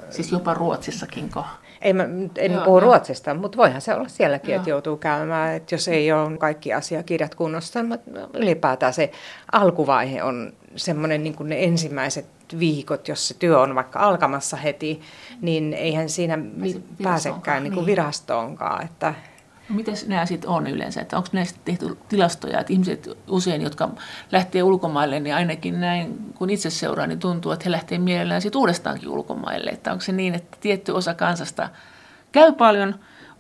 [0.09, 1.45] siis jopa Ruotsissakin ko?
[1.81, 2.03] Ei, mä,
[2.37, 2.85] en Joo, puhu no.
[2.85, 4.57] Ruotsista, mutta voihan se olla sielläkin, Joo.
[4.57, 9.11] että joutuu käymään, että jos ei ole kaikki asiakirjat kunnossa, mutta ylipäätään se
[9.51, 12.25] alkuvaihe on semmoinen niin ne ensimmäiset
[12.59, 15.01] viikot, jos se työ on vaikka alkamassa heti,
[15.41, 16.39] niin eihän siinä
[17.03, 17.85] pääsekään niin kuin niin.
[17.85, 18.85] virastoonkaan.
[18.85, 19.13] Että
[19.75, 21.01] miten nämä sitten on yleensä?
[21.01, 23.89] Että onko näistä tehty tilastoja, että ihmiset usein, jotka
[24.31, 28.59] lähtee ulkomaille, niin ainakin näin, kun itse seuraan, niin tuntuu, että he lähtee mielellään sitten
[28.59, 29.71] uudestaankin ulkomaille.
[29.71, 31.69] Että onko se niin, että tietty osa kansasta
[32.31, 32.95] käy paljon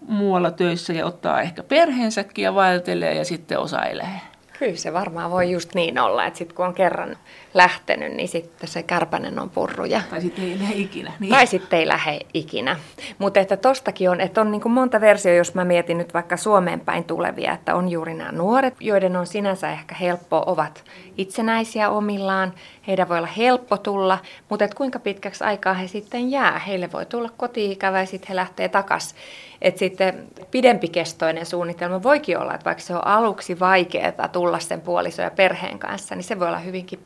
[0.07, 4.30] muualla töissä ja ottaa ehkä perheensäkin ja vaeltelee ja sitten osa ei lähde?
[4.61, 7.17] Kyllä se varmaan voi just niin olla, että sitten kun on kerran
[7.53, 10.01] lähtenyt, niin sitten se kärpänen on purruja.
[10.09, 11.11] Tai sitten ei lähde ikinä.
[11.19, 11.29] Niin.
[11.29, 12.75] Tai sitten ei lähde ikinä.
[13.17, 16.37] Mutta että tostakin on, että on niin kuin monta versiota, jos mä mietin nyt vaikka
[16.37, 20.83] Suomeen päin tulevia, että on juuri nämä nuoret, joiden on sinänsä ehkä helppo, ovat
[21.17, 22.53] itsenäisiä omillaan,
[22.87, 24.17] heidän voi olla helppo tulla,
[24.49, 26.59] mutta että kuinka pitkäksi aikaa he sitten jää.
[26.59, 29.17] Heille voi tulla koti-ikävä ja sitten he lähtee takaisin.
[29.61, 35.25] Että sitten pidempikestoinen suunnitelma voikin olla, että vaikka se on aluksi vaikeaa tulla sen puolison
[35.25, 36.99] ja perheen kanssa, niin se voi olla hyvinkin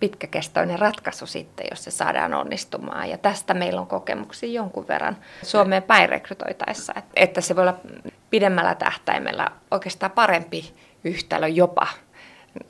[0.00, 3.10] pitkäkestoinen ratkaisu sitten, jos se saadaan onnistumaan.
[3.10, 7.80] Ja tästä meillä on kokemuksia jonkun verran Suomeen päin rekrytoitaessa, että se voi olla
[8.30, 11.86] pidemmällä tähtäimellä oikeastaan parempi yhtälö jopa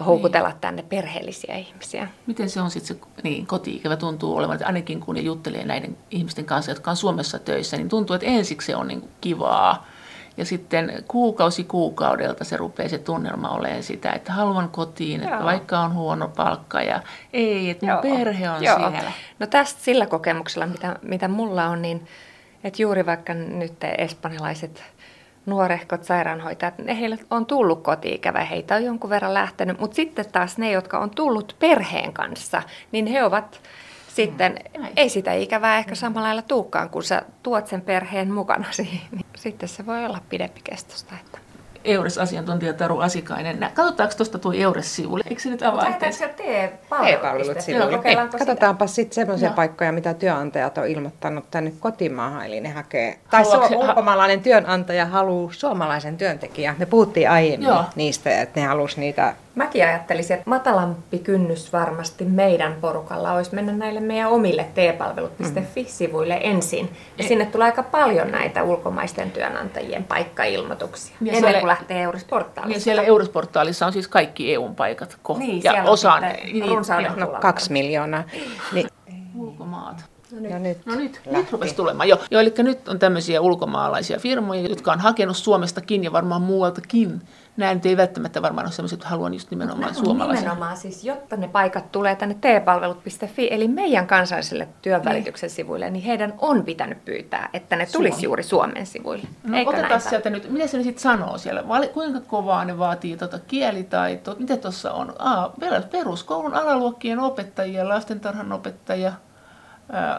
[0.06, 0.60] houkutella niin.
[0.60, 2.08] tänne perheellisiä ihmisiä.
[2.26, 6.44] Miten se on sitten se niin, koti-ikävä tuntuu olevan, että ainakin kun juttelee näiden ihmisten
[6.44, 9.86] kanssa, jotka on Suomessa töissä, niin tuntuu, että ensiksi se on niin kivaa.
[10.36, 15.44] Ja sitten kuukausi kuukaudelta se rupeaa se tunnelma olemaan sitä, että haluan kotiin, että Joo.
[15.44, 18.78] vaikka on huono palkka ja ei, että mun perhe on Joo.
[18.78, 19.12] siellä.
[19.38, 22.06] No tästä sillä kokemuksella, mitä, mitä mulla on, niin
[22.64, 24.82] että juuri vaikka nyt espanjalaiset
[25.46, 30.58] nuorehkot sairaanhoitajat, ne heille on tullut koti-ikävä, heitä on jonkun verran lähtenyt, mutta sitten taas
[30.58, 33.60] ne, jotka on tullut perheen kanssa, niin he ovat
[34.08, 38.72] sitten, mm, ei sitä ikävää ehkä samalla lailla tuukkaan, kun sä tuot sen perheen mukana
[38.72, 41.14] siihen, niin sitten se voi olla pidempi kestosta.
[41.20, 41.49] Että.
[41.84, 43.70] EURES-asiantuntija Taru Asikainen.
[43.74, 45.24] Katsotaanko tuosta tuo EURES-sivulle?
[45.28, 46.28] Eikö se nyt avaa itse?
[46.28, 47.98] T-palvelut sivulle.
[48.38, 53.18] Katsotaanpa sitten semmoisia paikkoja, mitä työnantajat on ilmoittanut tänne kotimaahan, eli ne hakee.
[53.30, 56.76] Tai se on ulkomaalainen työnantaja haluaa suomalaisen työntekijän.
[56.78, 57.84] Me puhuttiin aiemmin Joo.
[57.96, 63.72] niistä, että ne halusi niitä Mäkin ajattelisin, että matalampi kynnys varmasti meidän porukalla olisi mennä
[63.72, 66.40] näille meidän omille t-palvelut.fi-sivuille mm.
[66.42, 66.90] ensin.
[67.18, 72.02] Ja e- sinne tulee aika paljon näitä ulkomaisten työnantajien paikkailmoituksia ja ennen siellä, kuin lähtee
[72.02, 72.76] Eurosportaalissa.
[72.76, 75.18] Ja siellä Eurosportaalissa on siis kaikki EU paikat.
[75.28, 76.64] Ko- niin, ja osa, niin,
[77.16, 78.24] no, kaksi miljoonaa.
[78.72, 78.88] Niin.
[79.36, 80.10] Ulkomaat.
[80.32, 82.08] No nyt, no nyt, no nyt, nyt rupesi tulemaan.
[82.08, 87.22] Jo, jo, eli nyt on tämmöisiä ulkomaalaisia firmoja, jotka on hakenut Suomestakin ja varmaan muualtakin
[87.60, 90.42] nämä nyt ei välttämättä varmaan ole sellaisia, että haluan just nimenomaan suomalaisia.
[90.42, 95.54] Nimenomaan siis, jotta ne paikat tulee tänne tpalvelut.fi, eli meidän kansallisille työnvälityksen niin.
[95.54, 98.24] sivuille, niin heidän on pitänyt pyytää, että ne tulisi Suomi.
[98.24, 99.28] juuri Suomen sivuille.
[99.44, 101.64] No Eikö otetaan sieltä nyt, mitä se nyt sitten sanoo siellä?
[101.92, 104.36] Kuinka kovaa ne vaatii tuota kielitaitoa?
[104.38, 105.14] Mitä tuossa on?
[105.18, 105.54] Aa,
[105.90, 109.12] peruskoulun alaluokkien opettajia, lastentarhan opettajia,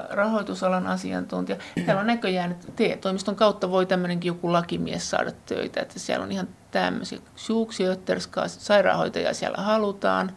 [0.10, 1.58] rahoitusalan asiantuntija.
[1.86, 6.32] Täällä on näköjään, että TE-toimiston kautta voi tämmöinenkin joku lakimies saada töitä, että siellä on
[6.32, 10.32] ihan tämmöisiä suuksiötterskaa, sairaanhoitajia siellä halutaan.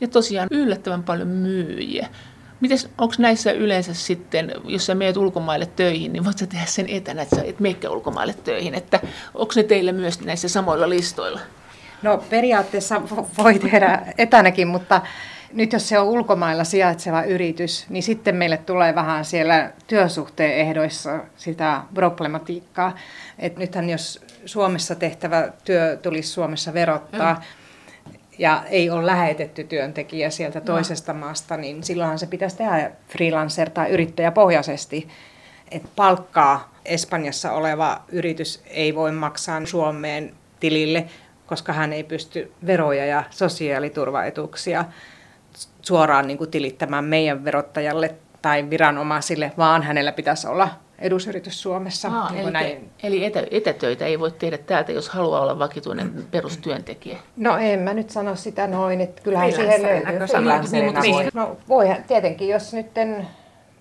[0.00, 2.08] Ja tosiaan yllättävän paljon myyjiä.
[2.60, 6.88] Mites, onko näissä yleensä sitten, jos sä meet ulkomaille töihin, niin voit sä tehdä sen
[6.88, 9.00] etänä, että sä et meikkä ulkomaille töihin, että
[9.34, 11.40] onko ne teillä myös näissä samoilla listoilla?
[12.02, 13.02] No periaatteessa
[13.38, 15.02] voi tehdä etänäkin, mutta
[15.54, 21.24] nyt jos se on ulkomailla sijaitseva yritys, niin sitten meille tulee vähän siellä työsuhteen ehdoissa
[21.36, 22.96] sitä problematiikkaa.
[23.38, 27.40] Et nythän jos Suomessa tehtävä työ tulisi Suomessa verottaa, mm.
[28.38, 30.64] ja ei ole lähetetty työntekijä sieltä no.
[30.64, 31.18] toisesta no.
[31.18, 35.08] maasta, niin silloinhan se pitäisi tehdä freelancer- tai yrittäjäpohjaisesti.
[35.70, 41.04] Että palkkaa Espanjassa oleva yritys ei voi maksaa Suomeen tilille,
[41.46, 44.84] koska hän ei pysty veroja ja sosiaaliturvaetuuksia
[45.82, 52.08] suoraan niin kuin tilittämään meidän verottajalle tai viranomaisille, vaan hänellä pitäisi olla edusyritys Suomessa.
[52.08, 52.90] Aa, niin eli näin.
[53.02, 57.18] eli etä, etätöitä ei voi tehdä täältä, jos haluaa olla vakituinen perustyöntekijä?
[57.36, 61.00] No en mä nyt sano sitä noin, että kyllähän siihen löytyy.
[61.02, 62.94] Niin, no voi tietenkin, jos nyt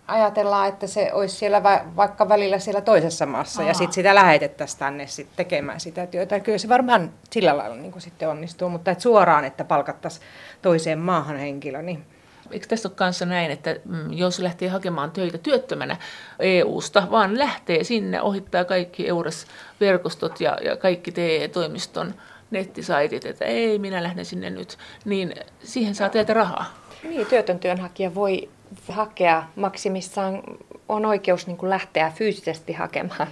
[0.08, 3.68] ajatellaan, että se olisi siellä va- vaikka välillä siellä toisessa maassa Aa.
[3.68, 6.40] ja sitten sitä lähetettäisiin tänne sit tekemään sitä työtä.
[6.40, 10.26] Kyllä se varmaan sillä lailla niin sitten onnistuu, mutta et suoraan, että palkattaisiin
[10.62, 12.06] toiseen maahan henkilö, niin
[12.52, 15.98] Eikö tässä ole kanssa näin, että mm, jos lähtee hakemaan töitä työttömänä
[16.40, 22.14] EU-sta, vaan lähtee sinne, ohittaa kaikki EURES-verkostot ja, ja kaikki TE-toimiston
[22.52, 26.66] nettisaitit, että ei, minä lähden sinne nyt, niin siihen saa teiltä rahaa.
[27.04, 28.50] Niin, työtön työnhakija voi
[28.90, 30.44] hakea maksimissaan
[30.90, 33.28] on oikeus niin kuin lähteä fyysisesti hakemaan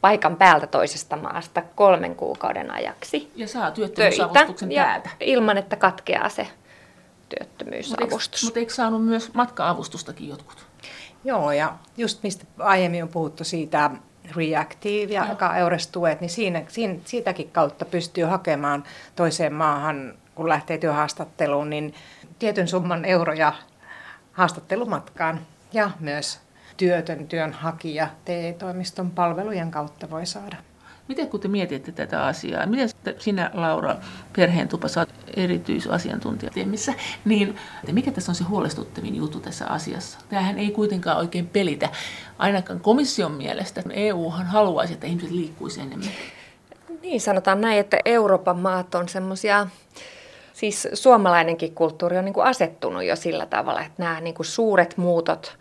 [0.00, 3.32] paikan päältä toisesta maasta kolmen kuukauden ajaksi.
[3.36, 5.10] Ja saa työttömyysavustuksen täältä.
[5.20, 6.46] Ilman, että katkeaa se
[7.28, 8.44] työttömyysavustus.
[8.44, 10.66] Mutta eikö, eikö saanut myös matka-avustustakin jotkut?
[11.24, 13.90] Joo, ja just mistä aiemmin on puhuttu siitä
[14.36, 15.54] Reactive ja no.
[15.58, 18.84] Eures-tuet, niin siinä, siinä, siitäkin kautta pystyy hakemaan
[19.16, 21.94] toiseen maahan, kun lähtee työhaastatteluun, niin
[22.38, 23.52] tietyn summan euroja
[24.32, 25.40] haastattelumatkaan
[25.72, 26.40] ja myös
[26.76, 30.56] työtön työnhakija TE-toimiston palvelujen kautta voi saada.
[31.08, 33.96] Miten kun te mietitte tätä asiaa, miten sinä Laura
[34.36, 37.56] perheen tupa saat erityisasiantuntija missä, niin
[37.92, 40.18] mikä tässä on se huolestuttavin juttu tässä asiassa?
[40.28, 41.88] Tämähän ei kuitenkaan oikein pelitä,
[42.38, 43.82] ainakaan komission mielestä.
[43.90, 46.08] EUhan haluaisi, että ihmiset liikkuisi enemmän.
[47.02, 49.66] Niin, sanotaan näin, että Euroopan maat on semmoisia
[50.62, 54.96] siis suomalainenkin kulttuuri on niin kuin asettunut jo sillä tavalla, että nämä niin kuin suuret
[54.96, 55.58] muutot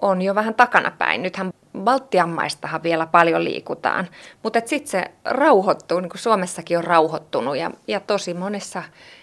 [0.00, 1.22] on jo vähän takanapäin.
[1.22, 4.08] Nythän Baltian maistahan vielä paljon liikutaan,
[4.42, 8.82] mutta sitten se rauhoittuu, niin kuin Suomessakin on rauhoittunut ja, ja tosi monessa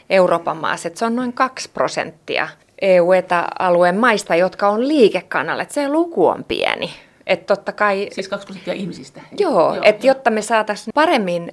[0.10, 2.48] Euroopan maassa, että se on noin 2 prosenttia
[2.82, 5.68] EU-etäalueen maista, jotka on liikekanalle.
[5.70, 6.94] Se luku on pieni.
[7.28, 9.22] että totta kai, siis 2 prosenttia ihmisistä?
[9.38, 11.52] Joo, joo että jotta me saataisiin paremmin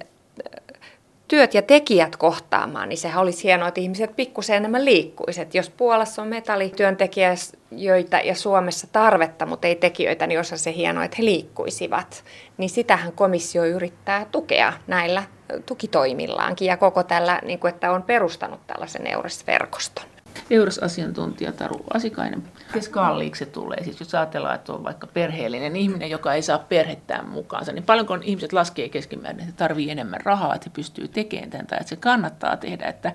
[1.33, 5.55] työt ja tekijät kohtaamaan, niin sehän olisi hienoa, että ihmiset pikkusen enemmän liikkuisivat.
[5.55, 11.17] Jos Puolassa on metallityöntekijöitä ja Suomessa tarvetta, mutta ei tekijöitä, niin olisi se hienoa, että
[11.19, 12.23] he liikkuisivat.
[12.57, 15.23] Niin sitähän komissio yrittää tukea näillä
[15.65, 20.12] tukitoimillaankin ja koko tällä, niin kuin, että on perustanut tällaisen EURES-verkoston.
[20.49, 22.43] EURES-asiantuntija Taru Asikainen.
[22.73, 23.83] Miten kalliiksi se tulee?
[23.83, 28.17] Siis jos ajatellaan, että on vaikka perheellinen ihminen, joka ei saa perhettään mukaansa, niin paljonko
[28.21, 32.57] ihmiset laskee keskimäärin, että tarvii enemmän rahaa, että pystyy tekemään tämän, tai että se kannattaa
[32.57, 33.11] tehdä, että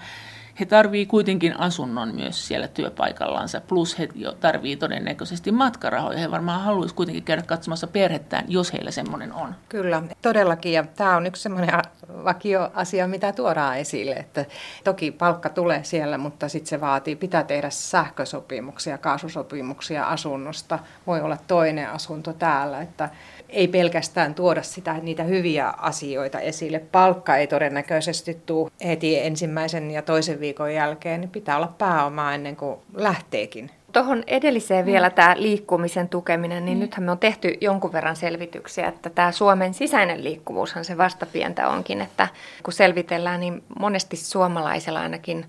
[0.61, 4.09] he tarvii kuitenkin asunnon myös siellä työpaikallansa, plus he
[4.41, 6.19] tarvii todennäköisesti matkarahoja.
[6.19, 9.55] He varmaan haluaisi kuitenkin käydä katsomassa perhettään, jos heillä semmoinen on.
[9.69, 10.73] Kyllä, todellakin.
[10.73, 11.83] Ja tämä on yksi semmoinen
[12.25, 14.13] vakioasia, mitä tuodaan esille.
[14.13, 14.45] Että
[14.85, 20.79] toki palkka tulee siellä, mutta sitten se vaatii, pitää tehdä sähkösopimuksia, kaasusopimuksia asunnosta.
[21.07, 22.83] Voi olla toinen asunto täällä.
[22.83, 23.09] Että
[23.49, 26.79] ei pelkästään tuoda sitä, niitä hyviä asioita esille.
[26.79, 32.57] Palkka ei todennäköisesti tule heti ensimmäisen ja toisen viikon jälkeen, niin pitää olla pääomaa ennen
[32.57, 33.71] kuin lähteekin.
[33.93, 35.15] Tuohon edelliseen vielä mm.
[35.15, 36.81] tämä liikkumisen tukeminen, niin mm.
[36.81, 42.01] nythän me on tehty jonkun verran selvityksiä, että tämä Suomen sisäinen liikkuvuushan se vastapientä onkin,
[42.01, 42.29] että
[42.63, 45.47] kun selvitellään, niin monesti suomalaisella ainakin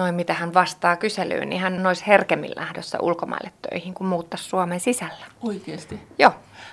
[0.00, 4.80] noin mitä hän vastaa kyselyyn, niin hän olisi herkemmin lähdössä ulkomaille töihin kuin muuttaa Suomen
[4.80, 5.26] sisällä.
[5.42, 6.00] Oikeasti?
[6.18, 6.32] Joo.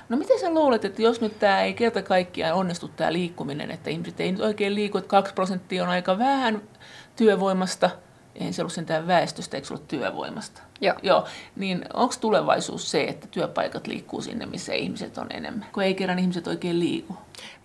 [0.10, 3.90] No miten sä luulet, että jos nyt tämä ei kerta kaikkiaan onnistu tämä liikkuminen, että
[3.90, 6.62] ihmiset ei nyt oikein liiku, että 2 prosenttia on aika vähän
[7.16, 7.90] työvoimasta,
[8.36, 10.62] eihän se ollut sentään väestöstä, eikö se ollut työvoimasta?
[10.82, 10.96] Joo.
[11.04, 11.26] Joo.
[11.56, 16.20] Niin onko tulevaisuus se, että työpaikat liikkuu sinne, missä ihmiset on enemmän, kun ei kerran
[16.20, 17.18] ihmiset oikein liiku?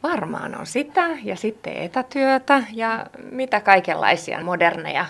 [0.02, 5.06] Varmaan on sitä ja sitten etätyötä ja mitä kaikenlaisia moderneja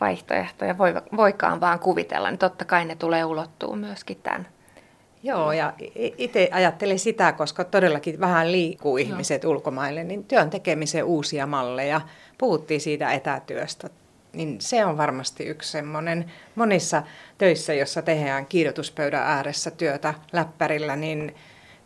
[0.00, 4.46] vaihtoehtoja voi, voikaan vaan kuvitella, niin totta kai ne tulee ulottua myöskin tämän
[5.22, 5.72] Joo, ja
[6.18, 9.52] itse ajattelin sitä, koska todellakin vähän liikkuu ihmiset Joo.
[9.52, 12.00] ulkomaille, niin työn tekemisen uusia malleja.
[12.38, 13.90] Puhuttiin siitä etätyöstä,
[14.32, 16.32] niin se on varmasti yksi semmoinen.
[16.54, 17.02] Monissa
[17.38, 21.34] töissä, jossa tehdään kirjoituspöydän ääressä työtä läppärillä, niin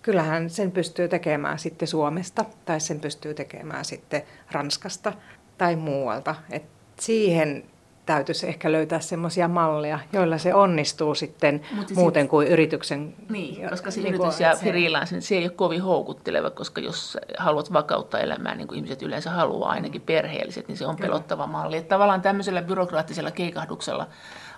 [0.03, 5.13] kyllähän sen pystyy tekemään sitten Suomesta tai sen pystyy tekemään sitten Ranskasta
[5.59, 6.35] tai muualta.
[6.51, 6.65] Et
[7.01, 7.65] siihen
[8.07, 13.15] täytyisi ehkä löytää semmoisia malleja, joilla se onnistuu sitten Mutta muuten sit, kuin yrityksen...
[13.29, 17.73] Niin, koska se niin yritys ja freelance, se ei ole kovin houkutteleva, koska jos haluat
[17.73, 21.77] vakauttaa elämää, niin kuin ihmiset yleensä haluaa, ainakin perheelliset, niin se on pelottava malli.
[21.77, 24.07] Että tavallaan tämmöisellä byrokraattisella keikahduksella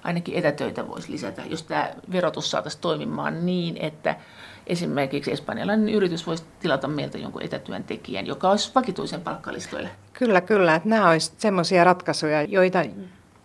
[0.05, 4.16] ainakin etätöitä voisi lisätä, jos tämä verotus saataisiin toimimaan niin, että
[4.66, 9.90] esimerkiksi espanjalainen yritys voisi tilata meiltä jonkun etätyöntekijän, joka olisi vakituisen palkkalistoille.
[10.12, 10.74] Kyllä, kyllä.
[10.74, 12.84] Että nämä olisivat semmoisia ratkaisuja, joita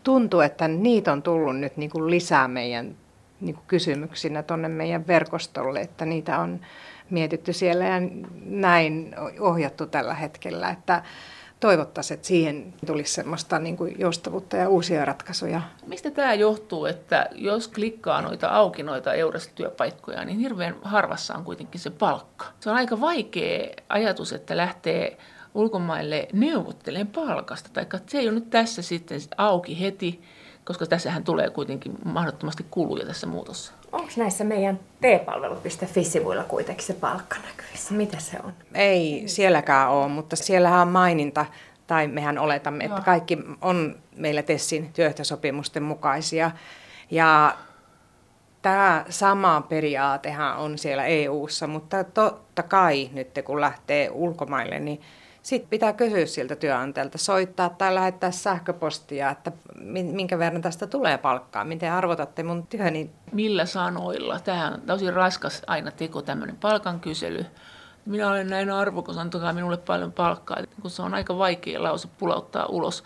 [0.10, 2.95] tuntuu, että niitä on tullut nyt niin kuin lisää meidän
[3.41, 6.60] niin kuin kysymyksinä tuonne meidän verkostolle, että niitä on
[7.10, 8.01] mietitty siellä ja
[8.45, 11.03] näin ohjattu tällä hetkellä, että
[11.60, 15.62] toivottaisiin, että siihen tulisi semmoista niin kuin joustavuutta ja uusia ratkaisuja.
[15.86, 21.82] Mistä tämä johtuu, että jos klikkaa noita auki noita Eures-työpaikkoja, niin hirveän harvassa on kuitenkin
[21.82, 22.45] se palkka.
[22.60, 25.18] Se on aika vaikea ajatus, että lähtee
[25.53, 30.21] ulkomaille neuvotteleen palkasta, tai se ei ole nyt tässä sitten auki heti,
[30.65, 33.73] koska tässähän tulee kuitenkin mahdottomasti kuluja tässä muutossa.
[33.91, 37.93] Onko näissä meidän t-palvelu.fi-sivuilla kuitenkin se palkka näkyvissä?
[37.93, 38.53] Mitä se on?
[38.73, 41.45] Ei sielläkään ole, mutta siellähän on maininta,
[41.87, 42.93] tai mehän oletamme, Joo.
[42.93, 46.51] että kaikki on meillä TESSin työehtosopimusten mukaisia.
[47.11, 47.57] Ja
[48.61, 55.01] tämä sama periaatehan on siellä EU-ssa, mutta totta kai nyt kun lähtee ulkomaille, niin
[55.49, 59.51] sitten pitää kysyä siltä työnantajalta, soittaa tai lähettää sähköpostia, että
[60.03, 63.09] minkä verran tästä tulee palkkaa, miten arvotatte mun työni.
[63.31, 64.39] Millä sanoilla?
[64.39, 67.45] Tämä on tosi raskas aina teko, tämmöinen palkan kysely.
[68.05, 72.65] Minä olen näin arvokas, antakaa minulle paljon palkkaa, kun se on aika vaikea lause pulauttaa
[72.65, 73.03] ulos.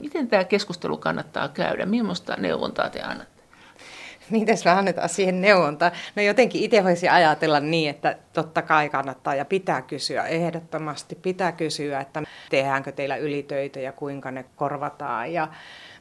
[0.00, 1.86] Miten tämä keskustelu kannattaa käydä?
[1.86, 3.29] Millaista neuvontaa te annatte?
[4.40, 5.90] miten me annetaan siihen neuvontaa?
[6.16, 11.52] No jotenkin itse voisi ajatella niin, että totta kai kannattaa ja pitää kysyä, ehdottomasti pitää
[11.52, 15.48] kysyä, että tehdäänkö teillä ylitöitä ja kuinka ne korvataan ja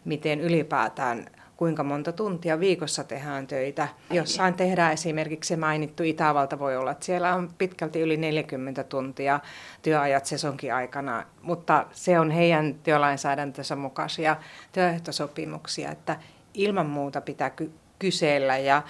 [0.05, 1.25] miten ylipäätään
[1.59, 3.87] kuinka monta tuntia viikossa tehdään töitä.
[4.11, 9.39] Jossain tehdään esimerkiksi se mainittu Itävalta voi olla, että siellä on pitkälti yli 40 tuntia
[9.81, 14.35] työajat sesonkin aikana, mutta se on heidän työlainsäädäntönsä mukaisia
[14.71, 16.15] työehtosopimuksia, että
[16.53, 17.51] ilman muuta pitää
[17.99, 18.57] kysellä.
[18.57, 18.81] Ja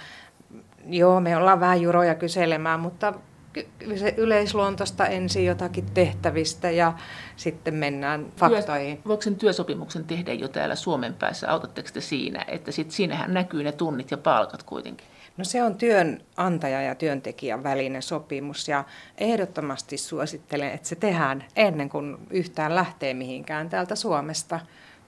[0.86, 3.14] joo, me ollaan vähän juroja kyselemään, mutta
[4.16, 6.92] yleisluontosta ensin jotakin tehtävistä ja
[7.36, 8.96] sitten mennään faktoihin.
[8.96, 11.50] Työ, voiko sen työsopimuksen tehdä jo täällä Suomen päässä?
[11.50, 15.06] Autatteko te siinä, että sit siinähän näkyy ne tunnit ja palkat kuitenkin?
[15.36, 18.84] No se on työnantaja ja työntekijän välinen sopimus ja
[19.18, 24.60] ehdottomasti suosittelen, että se tehdään ennen kuin yhtään lähtee mihinkään täältä Suomesta.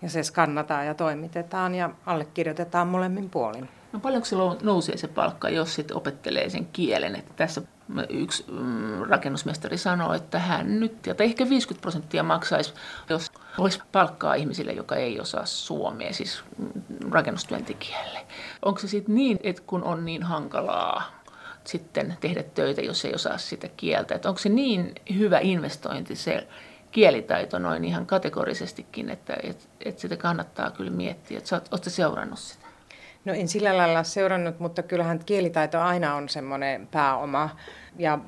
[0.02, 3.68] Ja se skannataan ja toimitetaan ja allekirjoitetaan molemmin puolin.
[3.92, 7.16] No paljonko se nousee se palkka, jos sitten opettelee sen kielen?
[7.16, 7.62] Että tässä
[8.08, 12.74] yksi mm, rakennusmestari sanoi, että hän nyt, ja ehkä 50 prosenttia maksaisi,
[13.08, 18.26] jos olisi palkkaa ihmisille, joka ei osaa suomea, siis mm, rakennustyöntekijälle.
[18.62, 21.22] Onko se sitten niin, että kun on niin hankalaa
[21.64, 26.46] sitten tehdä töitä, jos ei osaa sitä kieltä, että onko se niin hyvä investointi se
[26.90, 31.40] kielitaito noin ihan kategorisestikin, että, että, että sitä kannattaa kyllä miettiä,
[31.72, 32.61] oot, seurannut sitä?
[33.24, 37.56] No en sillä lailla seurannut, mutta kyllähän kielitaito aina on semmoinen pääoma.
[37.98, 38.18] Ja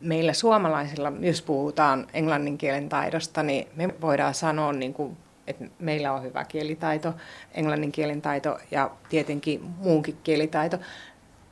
[0.00, 5.16] meillä suomalaisilla, jos puhutaan englannin kielen taidosta, niin me voidaan sanoa, niin kuin,
[5.46, 7.14] että meillä on hyvä kielitaito,
[7.54, 10.78] englannin kielen taito ja tietenkin muunkin kielitaito.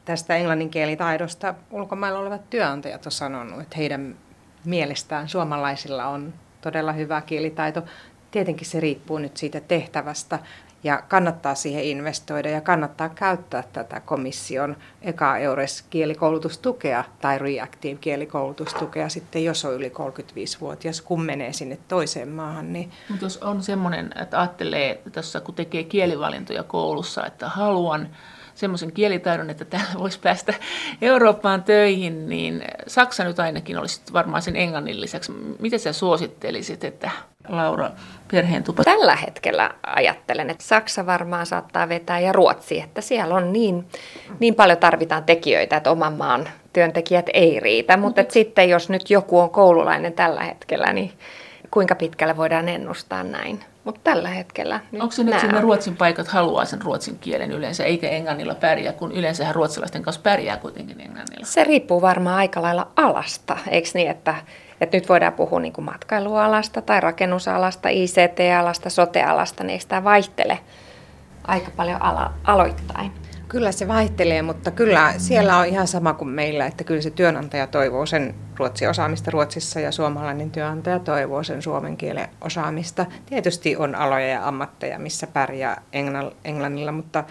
[0.05, 4.17] Tästä englannin kielitaidosta ulkomailla olevat työnantajat on sanonut, että heidän
[4.65, 7.83] mielestään suomalaisilla on todella hyvä kielitaito.
[8.31, 10.39] Tietenkin se riippuu nyt siitä tehtävästä
[10.85, 19.09] ja kannattaa siihen investoida ja kannattaa käyttää tätä komission eka eures kielikoulutustukea tai reactive kielikoulutustukea
[19.09, 22.73] sitten, jos on yli 35-vuotias, kun menee sinne toiseen maahan.
[22.73, 22.91] Niin...
[23.09, 28.09] Mutta jos on semmoinen, että ajattelee tässä, kun tekee kielivalintoja koulussa, että haluan
[28.59, 30.55] semmoisen kielitaidon, että täällä voisi päästä
[31.03, 35.33] Eurooppaan töihin, niin Saksa nyt ainakin olisi varmaan sen englannin lisäksi.
[35.59, 37.11] Miten sä suosittelisit, että
[37.49, 37.91] Laura
[38.31, 38.85] perheen tupa?
[38.85, 43.87] Tällä hetkellä ajattelen, että Saksa varmaan saattaa vetää ja Ruotsi, että siellä on niin,
[44.41, 47.97] niin paljon tarvitaan tekijöitä, että oman maan työntekijät ei riitä.
[47.97, 51.13] Mutta sitten jos nyt joku on koululainen tällä hetkellä, niin
[51.71, 53.65] kuinka pitkälle voidaan ennustaa näin?
[53.85, 57.85] Mutta tällä hetkellä nyt Onko se nyt sinne Ruotsin paikat haluaa sen ruotsin kielen yleensä,
[57.85, 61.47] eikä englannilla pärjää, kun yleensähän ruotsalaisten kanssa pärjää kuitenkin englannilla?
[61.47, 64.35] Se riippuu varmaan aika lailla alasta, eikö niin, että,
[64.81, 70.59] että nyt voidaan puhua niin kuin matkailualasta tai rakennusalasta, ICT-alasta, sote-alasta, niin eikö tämä vaihtele
[71.45, 73.13] aika paljon ala, aloittain?
[73.49, 77.67] Kyllä se vaihtelee, mutta kyllä siellä on ihan sama kuin meillä, että kyllä se työnantaja
[77.67, 83.07] toivoo sen ruotsin osaamista Ruotsissa ja suomalainen työnantaja toivoo sen suomen kielen osaamista.
[83.27, 85.83] Tietysti on aloja ja ammatteja, missä pärjää
[86.45, 87.25] englannilla, mutta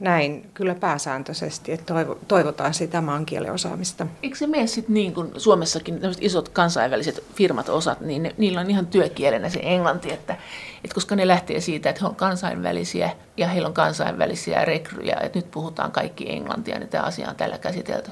[0.00, 1.94] näin kyllä pääsääntöisesti, että
[2.28, 4.06] toivotaan sitä maankielen osaamista.
[4.22, 8.70] Eikö se mene sitten niin kuin Suomessakin isot kansainväliset firmat osat, niin ne, niillä on
[8.70, 10.36] ihan työkielenä se englanti, että,
[10.84, 15.38] että koska ne lähtee siitä, että he on kansainvälisiä ja heillä on kansainvälisiä rekryjä, että
[15.38, 18.10] nyt puhutaan kaikki englantia, niin tämä asia on tällä käsitelty.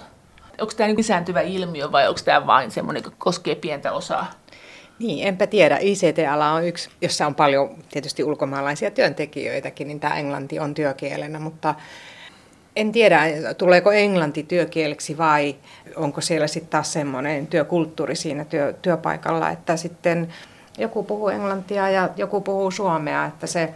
[0.60, 4.30] Onko tämä niin lisääntyvä ilmiö vai onko tämä vain semmoinen, joka koskee pientä osaa?
[4.98, 5.78] Niin, enpä tiedä.
[5.80, 11.74] ICT-ala on yksi, jossa on paljon tietysti ulkomaalaisia työntekijöitäkin, niin tämä englanti on työkielenä, mutta
[12.76, 13.22] en tiedä,
[13.58, 15.56] tuleeko englanti työkieleksi vai
[15.96, 20.28] onko siellä sitten taas semmoinen työkulttuuri siinä työ, työpaikalla, että sitten
[20.78, 23.74] joku puhuu englantia ja joku puhuu suomea, että se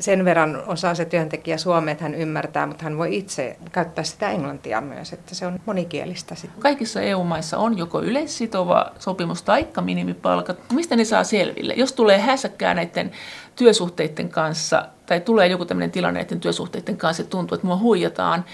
[0.00, 4.30] sen verran osaa se työntekijä suomea, että hän ymmärtää, mutta hän voi itse käyttää sitä
[4.30, 6.34] englantia myös, että se on monikielistä.
[6.58, 10.58] Kaikissa EU-maissa on joko yleissitova sopimus tai minimipalkat.
[10.72, 11.74] Mistä ne saa selville?
[11.74, 13.10] Jos tulee hässäkkää näiden
[13.56, 18.44] työsuhteiden kanssa, tai tulee joku tämmöinen tilanne näiden työsuhteiden kanssa, että tuntuu, että mua huijataan,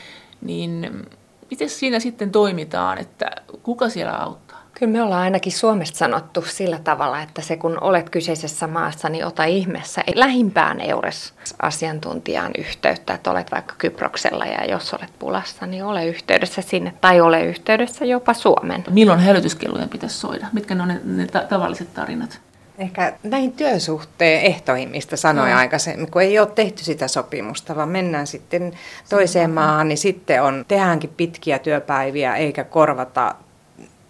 [0.41, 1.07] niin
[1.51, 3.31] miten siinä sitten toimitaan, että
[3.63, 4.52] kuka siellä auttaa?
[4.75, 9.27] Kyllä me ollaan ainakin Suomesta sanottu sillä tavalla, että se kun olet kyseisessä maassa, niin
[9.27, 16.07] ota ihmeessä lähimpään EURES-asiantuntijaan yhteyttä, että olet vaikka Kyproksella ja jos olet pulassa, niin ole
[16.07, 18.85] yhteydessä sinne tai ole yhteydessä jopa Suomen.
[18.91, 20.47] Milloin hälytyskellojen pitäisi soida?
[20.53, 22.41] Mitkä ne on ne, ne ta- tavalliset tarinat?
[22.79, 25.59] Ehkä näihin työsuhteen ehtoihin, mistä sanoin no.
[25.59, 28.73] aikaisemmin, kun ei ole tehty sitä sopimusta, vaan mennään sitten
[29.09, 33.35] toiseen maahan, niin sitten on, tehdäänkin pitkiä työpäiviä eikä korvata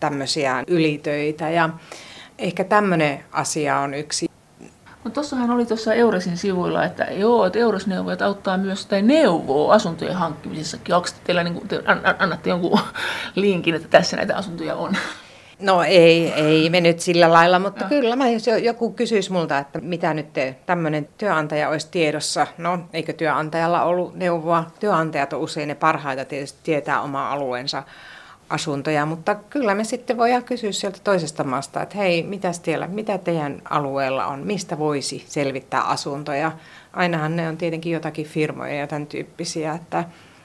[0.03, 1.71] tämmöisiä ylitöitä ja
[2.39, 4.31] ehkä tämmöinen asia on yksi.
[5.05, 10.15] No tuossahan oli tuossa Euresin sivuilla, että joo, että Euresneuvojat auttaa myös tai neuvoo asuntojen
[10.15, 10.95] hankkimisessakin.
[10.95, 11.83] Onko teillä, niin kuin, te
[12.19, 12.79] annatte jonkun
[13.35, 14.97] linkin, että tässä näitä asuntoja on?
[15.61, 17.89] No ei, ei me nyt sillä lailla, mutta no.
[17.89, 22.47] kyllä mä, jos joku kysyisi multa, että mitä nyt te, tämmöinen työnantaja olisi tiedossa.
[22.59, 24.65] No, eikö työnantajalla ollut neuvoa?
[24.81, 27.83] Työnantajat on usein ne parhaita tietysti tietää oma alueensa
[28.53, 33.19] asuntoja, mutta kyllä me sitten voidaan kysyä sieltä toisesta maasta, että hei, mitä siellä, mitä
[33.19, 36.53] teidän alueella on, mistä voisi selvittää asuntoja.
[36.93, 40.05] Ainahan ne on tietenkin jotakin firmoja ja tämän tyyppisiä, että,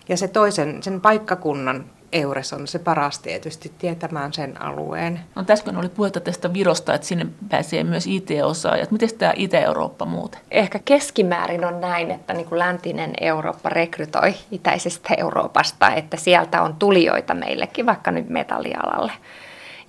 [0.09, 1.85] ja se toisen, sen paikkakunnan
[2.17, 5.19] EURES on se paras tietysti tietämään sen alueen.
[5.35, 8.91] No tässä oli puhetta tästä Virosta, että sinne pääsee myös IT-osaajat.
[8.91, 10.41] Miten tämä Itä-Eurooppa muuten?
[10.51, 16.75] Ehkä keskimäärin on näin, että niin kuin läntinen Eurooppa rekrytoi itäisestä Euroopasta, että sieltä on
[16.75, 19.11] tulijoita meillekin, vaikka nyt metallialalle.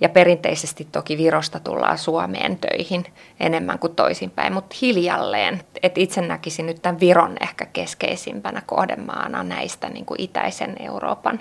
[0.01, 3.05] Ja perinteisesti toki Virosta tullaan Suomeen töihin
[3.39, 5.61] enemmän kuin toisinpäin, mutta hiljalleen.
[5.83, 11.39] Et itse näkisin nyt tämän Viron ehkä keskeisimpänä kohdemaana näistä niin kuin itäisen Euroopan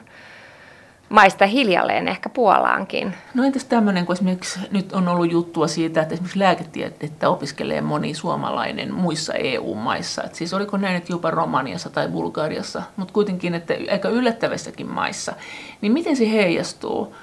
[1.09, 3.15] maista hiljalleen, ehkä Puolaankin.
[3.35, 8.15] No entäs tämmöinen, kun esimerkiksi nyt on ollut juttua siitä, että esimerkiksi lääketiedettä opiskelee moni
[8.15, 10.23] suomalainen muissa EU-maissa.
[10.25, 15.33] Et siis oliko näin, että jopa Romaniassa tai Bulgariassa, mutta kuitenkin että aika yllättävissäkin maissa.
[15.81, 17.15] Niin miten se heijastuu?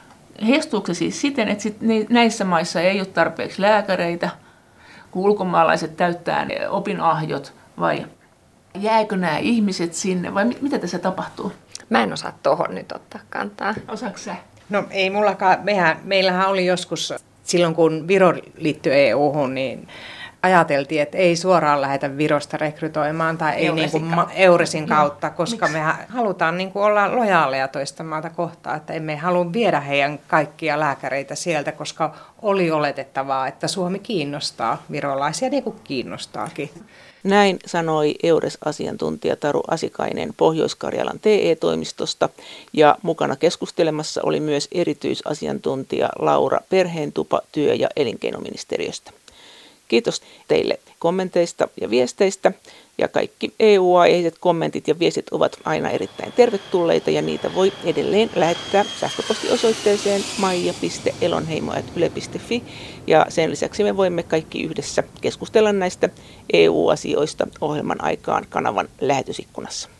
[0.48, 1.78] Heijastuuko se siis siten, että sit
[2.10, 4.30] näissä maissa ei ole tarpeeksi lääkäreitä,
[5.12, 8.06] kun ulkomaalaiset täyttää opinahjot, vai
[8.80, 11.52] jääkö nämä ihmiset sinne, vai mitä tässä tapahtuu?
[11.90, 13.74] Mä en osaa tuohon nyt ottaa kantaa.
[13.88, 14.36] Osaatko sä?
[14.70, 15.58] No ei mullakaan.
[15.64, 17.14] Mehän, meillähän oli joskus,
[17.44, 19.88] silloin kun Viro liittyi EU-hun, niin
[20.44, 24.34] ajateltiin, että ei suoraan lähetä Virosta rekrytoimaan tai ei Euresin, niin kuin kautta.
[24.34, 25.80] Euresin kautta, koska me
[26.10, 31.36] halutaan niin kuin olla lojaaleja toista maata kohtaan, että emme halua viedä heidän kaikkia lääkäreitä
[31.36, 36.70] sieltä, koska oli oletettavaa, että Suomi kiinnostaa virolaisia niin kuin kiinnostaakin.
[37.26, 42.30] Näin sanoi EURES-asiantuntija Taru Asikainen Pohjois-Karjalan TE-toimistosta
[42.74, 49.12] ja mukana keskustelemassa oli myös erityisasiantuntija Laura Perheentupa työ- ja elinkeinoministeriöstä.
[49.88, 52.52] Kiitos teille kommenteista ja viesteistä.
[52.98, 58.86] Ja kaikki EU-aiheiset kommentit ja viestit ovat aina erittäin tervetulleita ja niitä voi edelleen lähettää
[59.00, 62.64] sähköpostiosoitteeseen maija.elonheimo.yle.fi
[63.08, 66.10] ja sen lisäksi me voimme kaikki yhdessä keskustella näistä
[66.54, 69.95] EU-asioista ohjelman aikaan kanavan lähetysikkunassa.